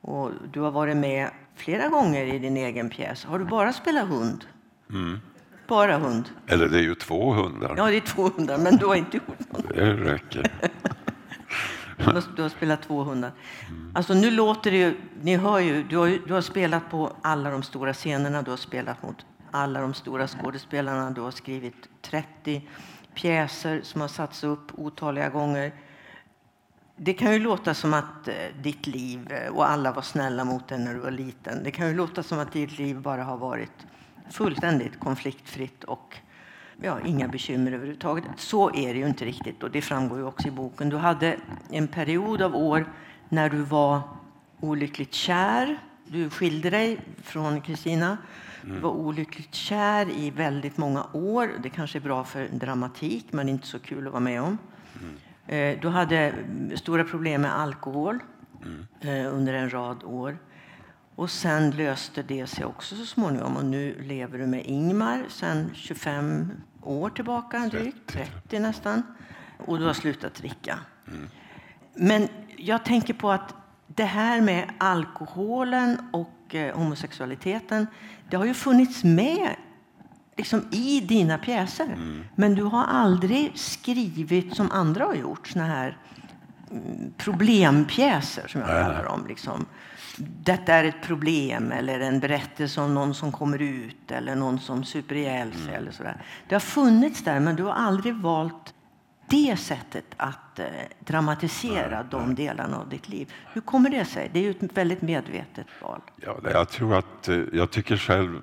[0.00, 3.24] och du har varit med flera gånger i din egen pjäs.
[3.24, 4.44] Har du bara spelat hund?
[5.66, 6.30] Bara hund?
[6.46, 7.74] Eller det är ju två hundar.
[7.76, 9.68] Ja, det är 200, men du har inte gjort något.
[9.74, 10.50] Det räcker.
[11.98, 13.32] Du har, du har spelat 200.
[13.94, 17.50] Alltså nu låter det ju, ni hör ju du, har du har spelat på alla
[17.50, 22.68] de stora scenerna, du har spelat mot alla de stora skådespelarna, du har skrivit 30
[23.14, 25.72] pjäser som har satts upp otaliga gånger.
[26.96, 30.68] Det kan ju låta som att eh, ditt liv, eh, och alla var snälla mot
[30.68, 33.36] dig när du var liten, det kan ju låta som att ditt liv bara har
[33.36, 33.86] varit
[34.30, 36.16] fullständigt konfliktfritt och
[36.82, 38.24] ja, inga bekymmer överhuvudtaget.
[38.36, 40.88] Så är det ju inte riktigt och det framgår ju också i boken.
[40.88, 41.36] Du hade
[41.70, 42.86] en period av år
[43.28, 44.00] när du var
[44.60, 45.78] olyckligt kär.
[46.06, 48.18] Du skilde dig från Kristina.
[48.62, 51.50] Du var olyckligt kär i väldigt många år.
[51.62, 54.58] Det kanske är bra för dramatik, men inte så kul att vara med om.
[55.46, 58.18] Eh, Du hade mm, stora problem med alkohol
[59.00, 60.38] eh, under en rad år.
[61.16, 65.70] Och sen löste det sig också så småningom och nu lever du med Ingmar sedan
[65.74, 66.50] 25
[66.82, 69.02] år tillbaka, drygt 30 nästan.
[69.58, 70.78] Och du har slutat dricka.
[71.94, 73.54] Men jag tänker på att
[73.86, 77.86] det här med alkoholen och eh, homosexualiteten,
[78.30, 79.56] det har ju funnits med
[80.36, 81.98] liksom, i dina pjäser.
[82.34, 85.98] Men du har aldrig skrivit som andra har gjort, såna här
[86.70, 89.26] mm, problempjäser som jag kallar dem.
[89.28, 89.66] Liksom.
[90.16, 94.84] Detta är ett problem eller en berättelse om någon som kommer ut eller någon som
[94.84, 95.74] super ihjäl sig.
[95.74, 96.22] Eller sådär.
[96.48, 98.74] Det har funnits där, men du har aldrig valt
[99.26, 100.66] det sättet att eh,
[101.00, 103.32] dramatisera de delarna av ditt liv.
[103.52, 104.30] Hur kommer det sig?
[104.32, 106.00] Det är ju ett väldigt medvetet val.
[106.16, 108.40] Ja, jag tror att eh, jag tycker själv,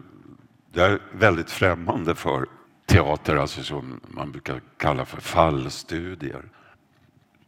[0.74, 2.46] jag är väldigt främmande för
[2.86, 6.44] teater, alltså som man brukar kalla för fallstudier.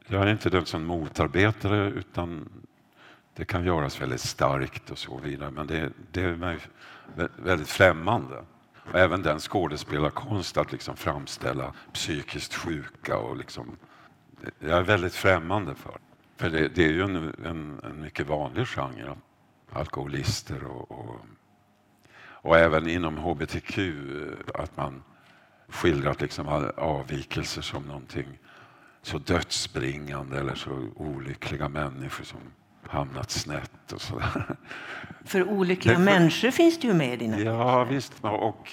[0.08, 2.50] Jag är inte den som motarbetar det, utan
[3.36, 6.60] det kan göras väldigt starkt och så vidare, men det, det är mig
[7.38, 8.44] väldigt främmande.
[8.92, 13.78] Och även den skådespelarkonst att liksom framställa psykiskt sjuka och liksom,
[14.60, 15.98] jag är väldigt främmande för.
[16.38, 17.16] För det, det är ju en,
[17.46, 19.16] en, en mycket vanlig genre,
[19.72, 21.20] alkoholister och, och,
[22.18, 23.80] och även inom hbtq,
[24.54, 25.04] att man
[25.68, 28.40] skildrat liksom avvikelser som någonting
[29.02, 32.40] så dödsbringande eller så olyckliga människor som
[32.88, 34.56] hamnat snett och sådär.
[35.26, 38.14] För olyckliga för- människor finns det ju med i dina Ja, visst.
[38.22, 38.72] Och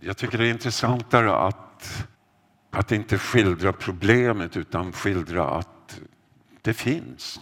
[0.00, 2.06] jag tycker det är intressantare att,
[2.70, 6.00] att inte skildra problemet utan skildra att
[6.62, 7.40] det finns.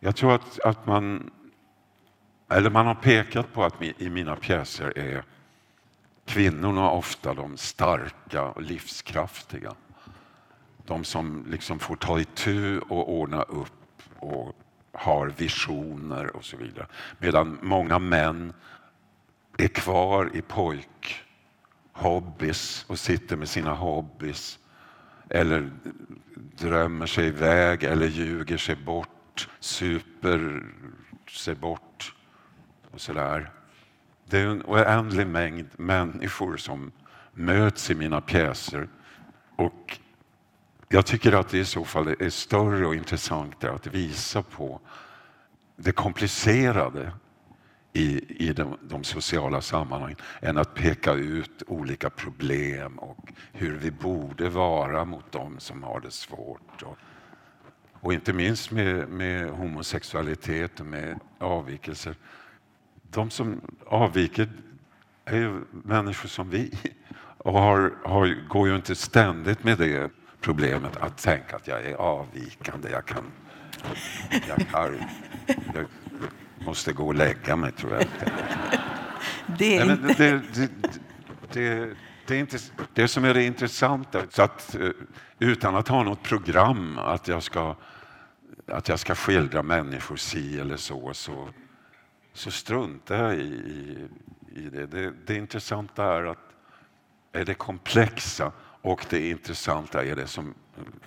[0.00, 1.30] Jag tror att, att man,
[2.50, 5.24] eller man har pekat på att i mina pjäser är
[6.24, 9.74] kvinnorna ofta de starka och livskraftiga.
[10.86, 14.52] De som liksom får ta itu och ordna upp och
[14.92, 16.86] har visioner och så vidare.
[17.18, 18.52] Medan många män
[19.58, 20.42] är kvar i
[21.92, 24.58] pojkhobbys och sitter med sina hobbys
[25.28, 25.70] eller
[26.34, 30.62] drömmer sig iväg eller ljuger sig bort, super
[31.28, 32.14] sig bort
[32.90, 33.50] och sådär.
[34.24, 36.92] Det är en oändlig mängd människor som
[37.32, 38.88] möts i mina pjäser
[39.56, 39.98] och
[40.92, 44.80] jag tycker att det i så fall är större och intressantare att visa på
[45.76, 47.12] det komplicerade
[47.92, 53.90] i, i de, de sociala sammanhangen än att peka ut olika problem och hur vi
[53.90, 56.82] borde vara mot dem som har det svårt.
[56.82, 56.96] Och,
[58.00, 62.14] Och inte minst med, med homosexualitet och med avvikelser.
[63.10, 64.48] De som avviker
[65.24, 66.72] är ju människor som vi
[67.38, 70.10] och har, har, går ju inte ständigt med det
[70.40, 72.90] problemet att tänka att jag är avvikande.
[72.90, 73.24] Jag, kan,
[74.48, 74.94] jag, har,
[75.74, 75.86] jag
[76.66, 78.06] måste gå och lägga mig, tror jag.
[79.58, 80.70] Det är Nej, det, det,
[81.52, 81.94] det,
[82.26, 82.58] det, är inte
[82.94, 84.22] det som är det intressanta.
[84.28, 84.90] Så att, eh,
[85.38, 87.76] utan att ha något program, att jag ska,
[88.66, 91.48] att jag ska skildra människor si eller så, så,
[92.32, 94.08] så struntar jag i, i,
[94.54, 94.86] i det.
[94.86, 95.12] det.
[95.26, 96.38] Det intressanta är att
[97.32, 98.52] är det komplexa
[98.82, 100.54] och det intressanta är det som,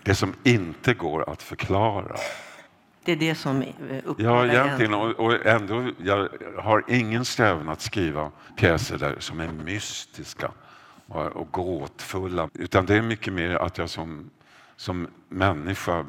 [0.04, 2.16] det som inte går att förklara.
[3.06, 4.94] Det är det som eh, Ja, upprör dig egentligen.
[4.94, 10.52] Och, och ändå, jag har ingen strävan att skriva pjäser där som är mystiska
[11.08, 12.50] och, och gåtfulla.
[12.54, 14.30] Utan det är mycket mer att jag som,
[14.76, 16.06] som människa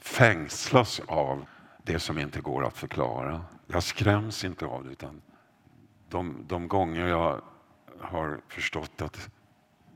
[0.00, 1.46] fängslas av
[1.82, 3.40] det som inte går att förklara.
[3.66, 4.90] Jag skräms inte av det.
[4.90, 5.22] Utan
[6.08, 7.40] de, de gånger jag
[8.00, 9.28] har förstått att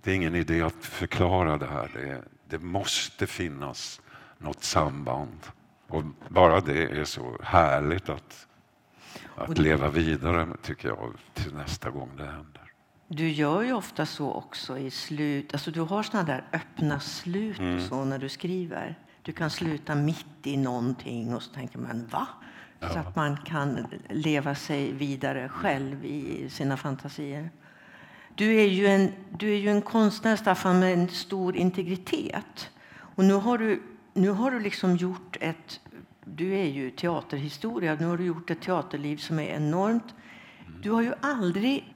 [0.02, 1.90] det är ingen idé att förklara det här.
[1.94, 4.00] Det, det måste finnas
[4.38, 5.38] något samband.
[5.88, 8.46] Och bara det är så härligt att,
[9.34, 12.62] att leva vidare, tycker jag, till nästa gång det händer.
[13.08, 15.52] Du gör ju ofta så också i slut.
[15.54, 17.80] Alltså du har såna där öppna slut Mm.
[17.88, 18.98] så när du skriver.
[19.22, 22.26] Du kan sluta mitt i någonting och så tänker man va?
[22.80, 27.50] Så att man kan leva sig vidare själv i sina fantasier.
[28.40, 32.70] Du är ju en, du är ju en konstnär, Staffan, med en stor integritet.
[32.98, 33.82] Och nu har du,
[34.12, 35.80] nu har du liksom gjort ett...
[36.24, 37.96] Du är ju teaterhistoria.
[38.00, 40.14] Nu har du gjort ett teaterliv som är enormt.
[40.82, 41.94] Du har ju aldrig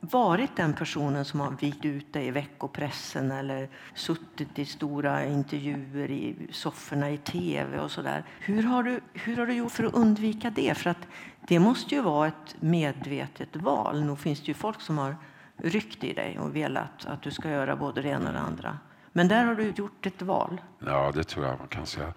[0.00, 6.10] varit den personen som har vikt ut dig i veckopressen eller suttit i stora intervjuer
[6.10, 8.24] i sofforna i tv och sådär.
[8.40, 10.74] Hur har, du, hur har du gjort för att undvika det?
[10.76, 11.08] För att
[11.46, 14.04] det måste ju vara ett medvetet val.
[14.04, 15.16] Nog finns det ju folk som har
[15.58, 18.78] ryckt i dig och velat att du ska göra både det ena och det andra.
[19.12, 20.60] Men där har du gjort ett val.
[20.78, 22.12] Ja, det tror jag man kan säga.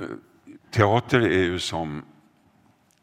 [0.00, 0.06] Eh,
[0.70, 2.02] teater är ju som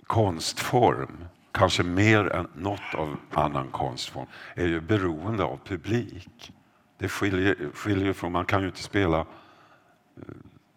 [0.08, 6.54] konstform, kanske mer än något av annan konstform, är ju beroende av publik.
[6.98, 9.26] Det skiljer, skiljer från, man kan ju inte spela, eh,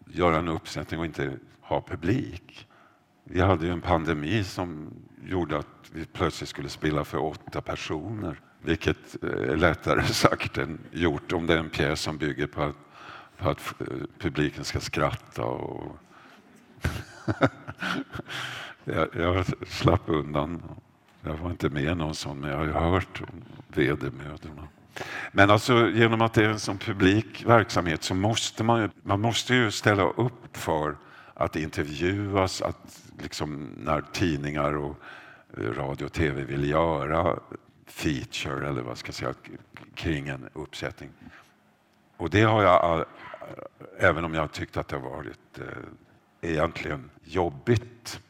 [0.05, 2.67] göra en uppsättning och inte ha publik.
[3.33, 8.39] Vi hade ju en pandemi som gjorde att vi plötsligt skulle spela för åtta personer.
[8.61, 12.75] Vilket är lättare sagt än gjort om det är en pjäs som bygger på att,
[13.37, 13.87] på att eh,
[14.19, 15.43] publiken ska skratta.
[15.43, 15.97] Och
[18.83, 20.63] jag, jag slapp undan.
[21.21, 24.67] Jag var inte med i någon sån, men jag har ju hört om vedermödorna.
[25.31, 29.55] Men alltså, genom att det är en sån publik verksamhet så måste man man måste
[29.55, 30.95] ju ställa upp för
[31.41, 34.95] att intervjuas, att liksom när tidningar och
[35.57, 37.39] eh, radio och tv vill göra
[37.85, 39.33] feature eller vad ska jag säga
[39.95, 41.09] kring en uppsättning.
[42.17, 43.05] Och det har jag, eh,
[43.99, 48.21] även om jag tyckt att det har varit eh, egentligen jobbigt,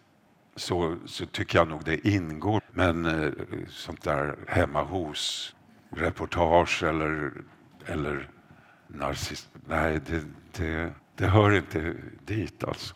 [0.55, 2.61] så, så tycker jag nog det ingår.
[2.71, 3.31] Men eh,
[3.69, 5.55] sånt där hemma hos
[5.89, 7.31] reportage eller,
[7.85, 8.29] eller
[8.87, 11.95] narcissist, nej det, det, det hör inte
[12.25, 12.95] dit alltså.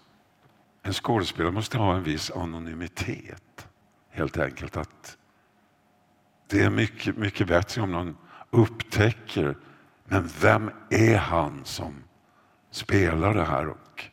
[0.85, 3.67] En skådespelare måste ha en viss anonymitet,
[4.09, 4.77] helt enkelt.
[4.77, 5.17] att
[6.47, 8.17] Det är mycket, mycket bättre om någon
[8.49, 9.57] upptäcker,
[10.05, 12.03] men vem är han som
[12.71, 13.67] spelar det här?
[13.67, 14.03] Och,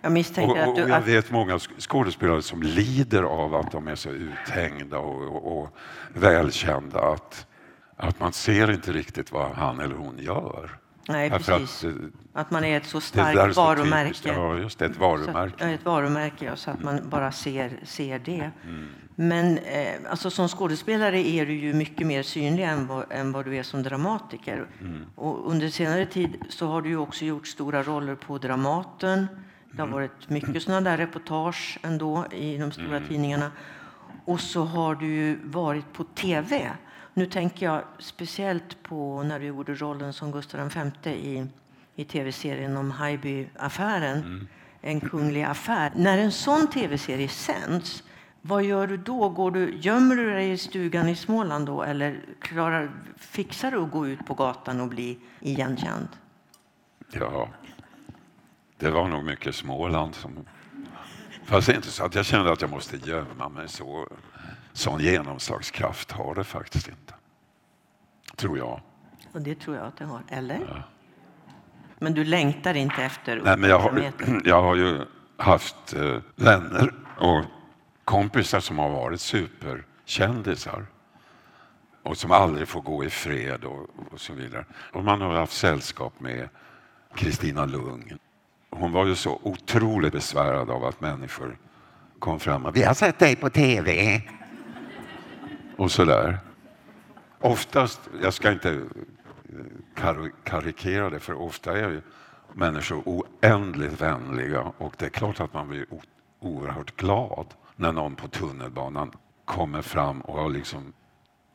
[0.00, 0.92] Jag misstänker och, och att du...
[0.92, 5.76] jag vet många skådespelare som lider av att de är så uthängda och, och, och
[6.12, 7.46] välkända att,
[7.96, 10.85] att man ser inte riktigt vad han eller hon gör.
[11.08, 11.84] Nej, Därför precis.
[11.84, 14.28] att, eh, Att man är ett så starkt varumärke.
[14.32, 15.64] Ja, just det, ett varumärke.
[15.64, 18.50] att, ett varumärke, ja, så att man bara ser, ser det.
[18.68, 18.86] Mm.
[19.14, 23.44] Men eh, alltså, som skådespelare är du ju mycket mer synlig än vad, än vad
[23.44, 24.66] du är som dramatiker.
[24.80, 25.02] Mm.
[25.14, 29.26] Och under senare tid så har du ju också gjort stora roller på Dramaten.
[29.70, 29.92] Det Mm.
[29.92, 33.08] har varit mycket sådana där reportage ändå i de stora Mm.
[33.08, 33.50] tidningarna.
[34.24, 36.70] Och så har du ju varit på tv.
[37.16, 40.70] Nu tänker jag speciellt på när du gjorde rollen som Gustav
[41.04, 41.46] V i,
[41.94, 44.18] i tv-serien om Haijby-affären.
[44.18, 44.46] Mm.
[44.80, 45.92] En kunglig affär.
[45.96, 48.02] När en sån tv-serie sänds,
[48.40, 49.28] vad gör du då?
[49.28, 51.82] Går du, gömmer du dig i stugan i Småland då?
[51.82, 56.08] Eller klarar, fixar du att gå ut på gatan och bli igenkänd?
[57.12, 57.48] Ja,
[58.78, 60.32] det var nog mycket Småland som...
[61.44, 63.68] Fast inte så att jag kände att jag måste gömma mig.
[63.68, 64.08] Så,
[64.76, 67.14] sån genomslagskraft har det faktiskt inte.
[68.36, 68.80] Tror jag.
[69.32, 70.22] Och det tror jag att det har.
[70.28, 70.84] Eller?
[71.98, 74.12] Men du längtar inte efter Nej, men jag, har,
[74.44, 75.04] jag har ju
[75.36, 77.44] haft eh, vänner och
[78.04, 80.86] kompisar som har varit superkändisar
[82.02, 84.64] och som aldrig får gå i fred och, och så vidare.
[84.92, 86.48] Och man har haft sällskap med
[87.14, 88.18] Kristina Lugn.
[88.70, 91.58] Hon var ju så otroligt besvärad av att människor
[92.18, 94.22] kom fram och vi har sett dig på tv.
[95.76, 96.38] Och sådär.
[97.40, 98.80] Oftast, jag ska inte eh,
[99.94, 102.02] kar karikera det, för ofta är ju
[102.52, 105.86] människor oändligt vänliga och det är klart att man blir
[106.40, 107.46] oerhört glad
[107.76, 109.10] när någon på tunnelbanan
[109.44, 110.92] kommer fram och har liksom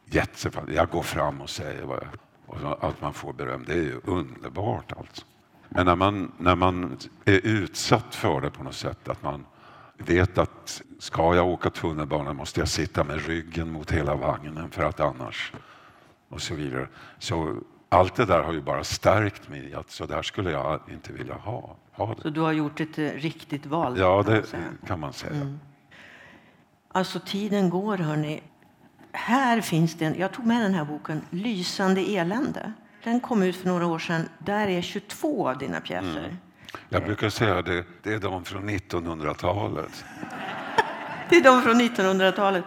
[0.05, 0.51] gett sig.
[0.51, 2.07] för- Jag går fram och säger vad jag,
[2.45, 5.25] och att man får beröm, det är ju underbart alltså.
[5.69, 9.45] Men när man, när man är utsatt för det på något sätt, att man
[10.01, 14.83] vet att ska jag åka tunnelbana måste jag sitta med ryggen mot hela vagnen för
[14.83, 15.53] att annars
[16.29, 16.87] och så vidare.
[17.19, 17.55] Så
[17.89, 21.33] allt det där har ju bara stärkt mig att så där skulle jag inte vilja
[21.33, 22.29] ha, ha Så det.
[22.29, 23.99] du har gjort ett eh, riktigt val?
[23.99, 24.63] Ja, det säga.
[24.87, 25.33] kan man säga.
[25.33, 25.59] Mm.
[26.91, 28.41] Alltså tiden går hörni.
[29.11, 32.73] Här finns det en, jag tog med den här boken, Lysande elände.
[33.03, 34.29] Den kom ut för några år sedan.
[34.39, 36.19] Där är 22 av dina pjäser.
[36.19, 36.37] Mm.
[36.89, 40.05] Jag brukar säga det, det är de från 1900-talet.
[41.29, 42.63] Det är de från 1900-talet.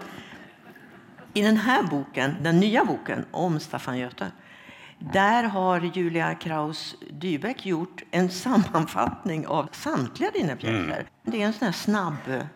[1.34, 4.32] I den här boken, den nya boken om Staffan Göte,
[4.98, 11.06] där har Julia Kraus Dybeck gjort en sammanfattning av samtliga dina pjäser.
[11.22, 12.46] Det är en sån här snabb,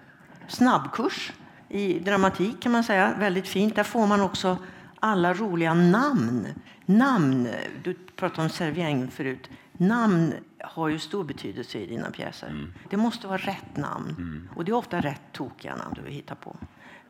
[0.49, 1.33] snabbkurs
[1.69, 3.15] i dramatik kan man säga.
[3.19, 3.77] Väldigt fint.
[3.77, 4.57] Där får man också
[5.01, 6.47] alla roliga namn.
[6.87, 7.49] Namn,
[7.83, 9.51] du pratade om Servieng förut.
[9.73, 10.35] Namn
[10.69, 12.73] har ju stor betydelse i dina pjäser.
[12.91, 14.49] Det måste vara rätt namn.
[14.57, 16.57] Och det är ofta rätt tokiga namn du hittar på.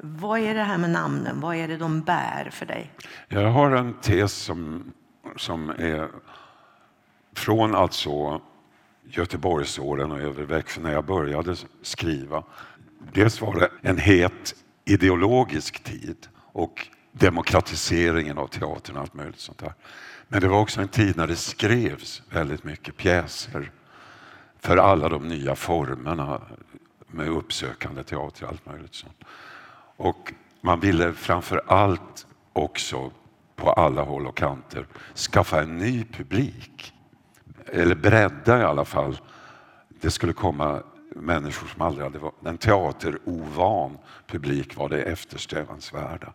[0.01, 1.41] Vad är det här med namnen?
[1.41, 2.93] Vad är det de bär för dig?
[3.29, 4.93] Jag har en tes som,
[5.37, 6.09] som är
[7.35, 8.41] från alltså
[9.05, 12.43] Göteborgsåren och över Växjö när jag började skriva.
[13.13, 14.55] Dels var det en het
[14.85, 19.75] ideologisk tid och demokratiseringen av teatern och allt möjligt sånt där.
[20.29, 23.71] Men det var också en tid när det skrevs väldigt mycket pjäser
[24.59, 26.41] för alla de nya formerna
[27.07, 29.25] med uppsökande teater och allt möjligt sånt.
[29.97, 33.11] Och man ville framför allt också
[33.57, 36.95] på alla håll och kanter skaffa en ny publik.
[37.67, 39.21] Eller bredda i alla fall.
[40.01, 40.83] Det skulle komma
[41.17, 42.47] människor som aldrig hade varit...
[42.47, 46.33] En teaterovan publik var det eftersträvansvärda.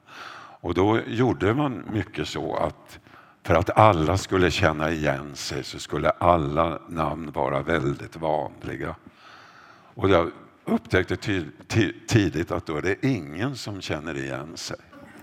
[0.63, 2.99] Och då gjorde man mycket så att
[3.43, 8.95] för att alla skulle känna igen sig så skulle alla namn vara väldigt vanliga.
[9.93, 10.31] Och jag
[10.65, 11.15] upptäckte
[12.07, 14.77] tidigt att då är det ingen som känner igen sig.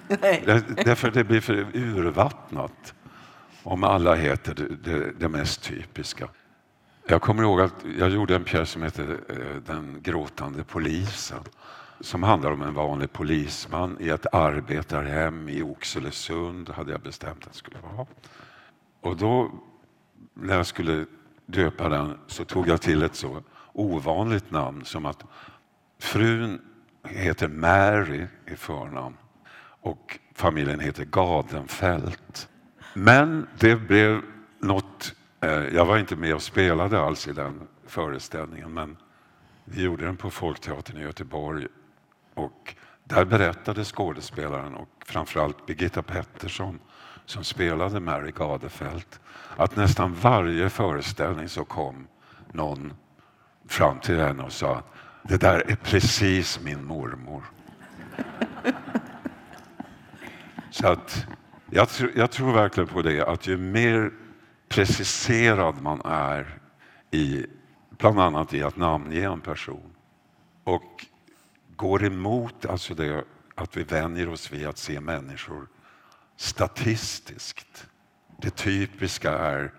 [0.08, 0.62] Nej.
[0.84, 2.94] Därför det blir för urvattnat
[3.62, 6.28] om alla heter det, det, mest typiska.
[7.06, 9.36] Jag kommer ihåg att jag gjorde en pjäs som heter eh,
[9.66, 11.42] Den gråtande polisen
[12.00, 17.52] som handlar om en vanlig polisman i ett arbetarhem i Oxelösund hade jag bestämt att
[17.52, 18.06] det skulle vara.
[19.00, 19.50] Och då
[20.34, 21.06] när jag skulle
[21.46, 23.42] döpa den så tog jag till ett så
[23.72, 25.24] ovanligt namn som att
[25.98, 26.60] frun
[27.04, 29.16] heter Mary i förnamn
[29.82, 32.48] och familjen heter Gadenfält.
[32.94, 34.22] Men det blev
[34.58, 38.96] något, eh, jag var inte med och spelade alls i den föreställningen men
[39.64, 41.66] vi gjorde den på Folkteatern i Göteborg
[42.44, 42.74] och
[43.04, 46.78] där berättade skådespelaren och framförallt Birgitta Pettersson
[47.26, 49.20] som spelade Mary Gadefelt
[49.56, 52.06] att nästan varje föreställning så kom
[52.52, 52.92] någon
[53.68, 54.82] fram till henne och sa
[55.22, 57.42] det där är precis min mormor.
[60.70, 61.26] Så att
[61.70, 64.12] jag, tr- jag tror verkligen på det att ju mer
[64.68, 66.58] preciserad man är
[67.10, 67.46] i
[67.98, 69.94] bland annat i att namnge en person
[70.64, 71.06] och
[71.80, 73.24] går emot alltså det
[73.54, 75.68] att vi vänjer oss vid att se människor
[76.36, 77.86] statistiskt.
[78.42, 79.72] Det typiska är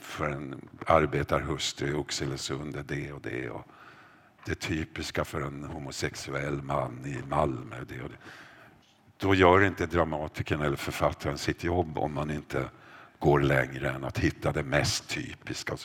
[0.00, 3.50] för en arbetarhustru i Oxelösund är det och det.
[3.50, 3.66] Och
[4.44, 8.18] det typiska för en homosexuell man i Malmö är det och det.
[9.16, 12.70] Då gör inte dramatikern eller författaren sitt jobb om man inte
[13.18, 15.76] går längre än att hitta det mest typiska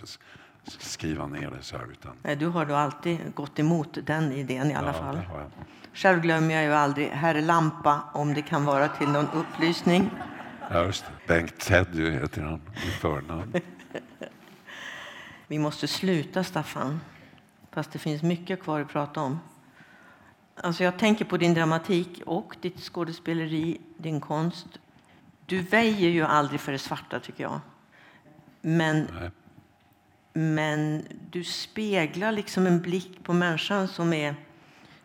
[0.68, 1.92] skriva ner det så här.
[1.92, 5.20] Utan, Nej, du har då alltid gått emot den idén i alla Ja, fall.
[5.94, 10.10] Själv glömmer jag ju aldrig Herr Lampa, om det kan vara till någon upplysning.
[10.72, 11.34] Ja, just det.
[11.34, 13.54] Bengt Teddy heter han i förnamn.
[15.48, 17.00] Vi måste sluta, Staffan.
[17.72, 19.40] Fast det finns mycket kvar att prata om.
[20.56, 24.68] Alltså jag tänker på din dramatik och ditt skådespeleri, din konst.
[25.46, 27.60] Du väjer ju aldrig för det svarta, tycker jag.
[28.62, 29.32] Men Nej.
[30.34, 34.36] Men du speglar liksom en blick på människan som är,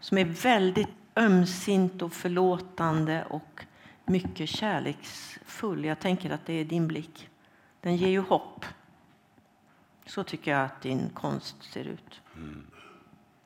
[0.01, 3.64] som är väldigt ömsint och förlåtande och
[4.05, 5.85] mycket kärleksfull.
[5.85, 7.29] Jag tänker att det är din blick.
[7.81, 8.64] Den ger ju hopp.
[10.07, 12.20] Så tycker jag att din konst ser ut.
[12.37, 12.66] Mm.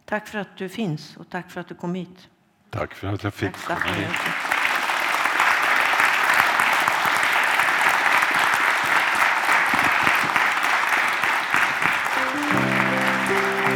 [0.05, 2.29] Tack för att du finns och tack för att du kom hit.
[2.71, 4.62] Tack för att jag fick komma hit.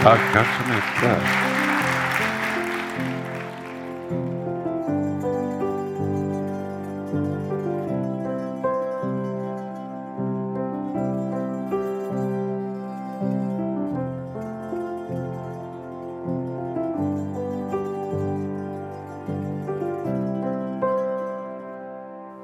[0.07, 1.23] Tackar så mycket.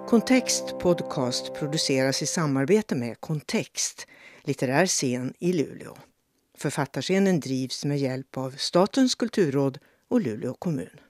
[0.08, 4.06] Kontext Podcast produceras i samarbete med Kontext,
[4.44, 6.11] litterär scen i Luleå.
[6.62, 11.00] Författarscenen drivs med hjälp av Statens kulturråd och Luleå kommun.